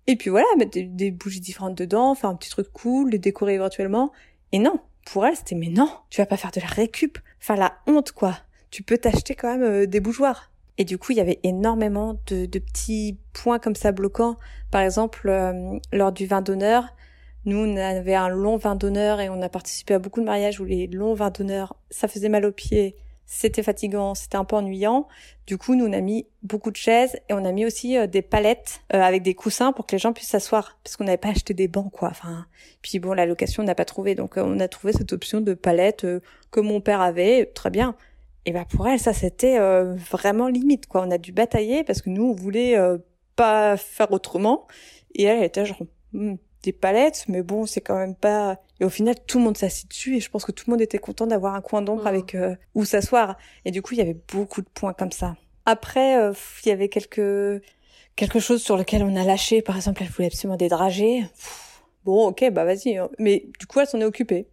[0.07, 3.17] Et puis voilà, mettre des, des bougies différentes dedans, faire un petit truc cool, les
[3.17, 4.11] décorer éventuellement.
[4.51, 7.17] Et non, pour elle, c'était mais non, tu vas pas faire de la récup.
[7.41, 8.35] Enfin, la honte, quoi
[8.71, 10.51] tu peux t'acheter quand même euh, des bougeoirs.
[10.77, 14.37] Et du coup, il y avait énormément de, petits points comme ça bloquants.
[14.71, 16.93] Par exemple, euh, lors du vin d'honneur,
[17.45, 20.59] nous, on avait un long vin d'honneur et on a participé à beaucoup de mariages
[20.59, 24.57] où les longs vins d'honneur, ça faisait mal aux pieds, c'était fatigant, c'était un peu
[24.57, 25.07] ennuyant.
[25.47, 28.07] Du coup, nous, on a mis beaucoup de chaises et on a mis aussi euh,
[28.07, 31.29] des palettes avec des coussins pour que les gens puissent s'asseoir, parce qu'on n'avait pas
[31.29, 32.09] acheté des bancs, quoi.
[32.09, 32.47] Enfin,
[32.81, 35.53] puis bon, la location, on n'a pas trouvé, donc on a trouvé cette option de
[35.53, 36.05] palettes
[36.51, 37.95] que mon père avait, très bien
[38.45, 41.01] et ben pour elle ça c'était euh, vraiment limite quoi.
[41.01, 42.97] On a dû batailler parce que nous on voulait euh,
[43.35, 44.67] pas faire autrement.
[45.15, 45.81] Et elle, elle était genre
[46.13, 49.57] hmm, des palettes mais bon c'est quand même pas et au final tout le monde
[49.57, 52.07] s'assit dessus et je pense que tout le monde était content d'avoir un coin d'ombre
[52.07, 53.37] avec euh, où s'asseoir.
[53.65, 55.35] Et du coup il y avait beaucoup de points comme ça.
[55.65, 56.15] Après
[56.63, 57.63] il y avait quelques
[58.15, 59.61] quelque chose sur lequel on a lâché.
[59.61, 61.23] Par exemple elle voulait absolument des dragées
[62.03, 63.09] bon ok bah vas-y hein.
[63.17, 64.47] mais du coup elle s'en est occupée.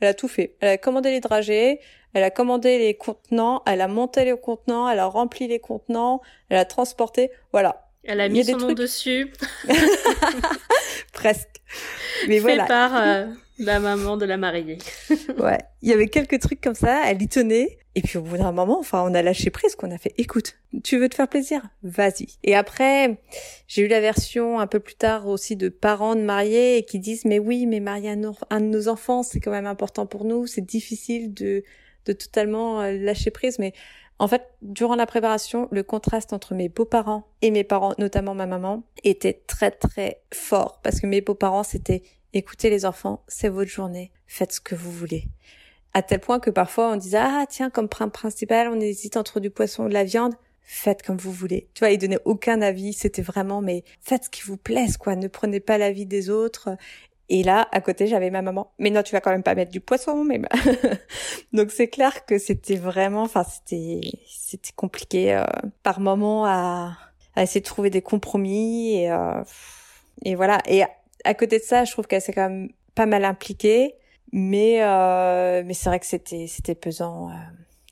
[0.00, 0.56] Elle a tout fait.
[0.60, 1.80] Elle a commandé les dragées,
[2.12, 6.22] elle a commandé les contenants, elle a monté les contenants, elle a rempli les contenants,
[6.48, 7.90] elle a transporté, voilà.
[8.04, 9.32] Elle a mis son nom dessus.
[11.12, 11.60] Presque.
[12.28, 13.26] Mais Fait par euh,
[13.58, 14.78] la maman de la mariée.
[15.38, 15.58] ouais.
[15.82, 17.78] Il y avait quelques trucs comme ça, elle y tenait.
[17.96, 20.56] Et puis au bout d'un moment, enfin, on a lâché prise, qu'on a fait, écoute,
[20.84, 21.62] tu veux te faire plaisir?
[21.82, 22.26] Vas-y.
[22.44, 23.18] Et après,
[23.68, 27.24] j'ai eu la version un peu plus tard aussi de parents de mariés qui disent,
[27.24, 30.60] mais oui, mais marier un, de nos enfants, c'est quand même important pour nous, c'est
[30.60, 31.64] difficile de,
[32.06, 33.72] de totalement euh, lâcher prise, mais
[34.18, 38.46] en fait, durant la préparation, le contraste entre mes beaux-parents et mes parents, notamment ma
[38.46, 42.02] maman, était très très fort parce que mes beaux-parents, c'était
[42.32, 45.24] écoutez les enfants, c'est votre journée, faites ce que vous voulez.
[45.92, 49.50] À tel point que parfois on disait ah tiens comme principal on hésite entre du
[49.50, 51.68] poisson ou de la viande, faites comme vous voulez.
[51.74, 55.16] Tu vois, ils donnaient aucun avis, c'était vraiment mais faites ce qui vous plaise quoi,
[55.16, 56.70] ne prenez pas l'avis des autres
[57.28, 58.72] et là, à côté, j'avais ma maman.
[58.78, 60.40] Mais non, tu vas quand même pas mettre du poisson, mais
[61.52, 65.44] donc c'est clair que c'était vraiment, enfin c'était c'était compliqué euh,
[65.82, 66.96] par moment à,
[67.34, 69.42] à essayer de trouver des compromis et euh,
[70.24, 70.60] et voilà.
[70.66, 70.82] Et
[71.24, 73.94] à, côté de ça, je trouve qu'elle s'est quand même pas mal impliquée,
[74.32, 77.30] mais euh, mais c'est vrai que c'était c'était pesant.
[77.30, 77.34] Euh,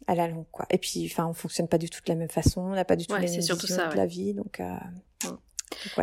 [0.07, 2.28] à la longue quoi et puis enfin on fonctionne pas du tout de la même
[2.28, 4.61] façon on n'a pas du tout la même vision de la vie donc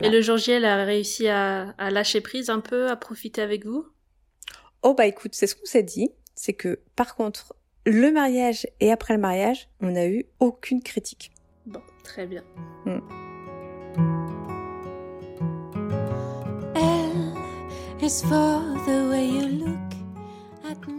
[0.01, 3.65] et le jour J, elle a réussi à, lâcher prise un peu, à profiter avec
[3.65, 3.85] vous?
[4.83, 6.09] Oh bah écoute, c'est ce qu'on s'est dit.
[6.35, 7.53] C'est que par contre,
[7.85, 11.31] le mariage et après le mariage, on n'a eu aucune critique.
[11.65, 12.43] Bon, très bien.
[12.85, 12.99] Mm.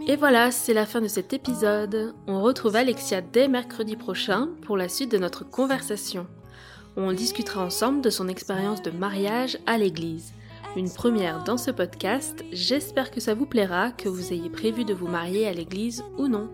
[0.07, 2.15] Et voilà, c'est la fin de cet épisode.
[2.27, 6.27] On retrouve Alexia dès mercredi prochain pour la suite de notre conversation.
[6.95, 10.33] On discutera ensemble de son expérience de mariage à l'église.
[10.75, 14.93] Une première dans ce podcast, j'espère que ça vous plaira, que vous ayez prévu de
[14.93, 16.49] vous marier à l'église ou non.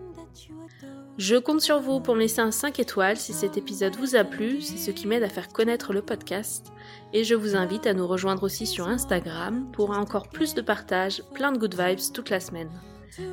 [1.18, 4.24] Je compte sur vous pour me laisser un 5 étoiles si cet épisode vous a
[4.24, 6.72] plu, c'est ce qui m'aide à faire connaître le podcast.
[7.12, 11.22] Et je vous invite à nous rejoindre aussi sur Instagram pour encore plus de partage,
[11.34, 12.70] plein de good vibes toute la semaine.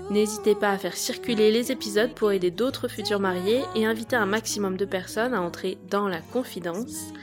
[0.09, 4.25] N'hésitez pas à faire circuler les épisodes pour aider d'autres futurs mariés et inviter un
[4.25, 7.13] maximum de personnes à entrer dans la confidence.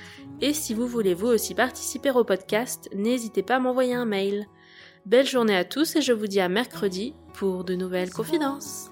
[0.41, 4.47] Et si vous voulez vous aussi participer au podcast, n'hésitez pas à m'envoyer un mail.
[5.07, 8.91] Belle journée à tous et je vous dis à mercredi pour de nouvelles confidences.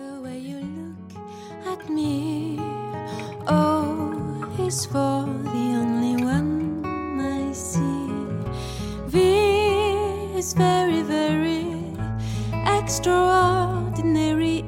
[12.83, 14.65] Extraordinary.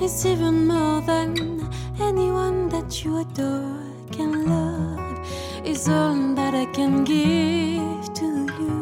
[0.00, 1.70] It's even more than
[2.00, 3.78] anyone that you adore
[4.10, 5.18] can love.
[5.64, 8.28] Is all that I can give to
[8.60, 8.78] you.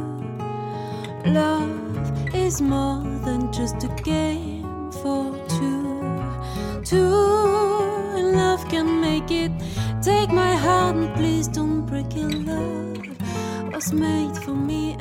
[1.26, 6.00] Love is more than just a game for two.
[6.82, 7.12] Two,
[8.16, 9.52] and love can make it.
[10.00, 12.32] Take my heart and please don't break it.
[12.46, 12.96] Love
[13.74, 14.96] was made for me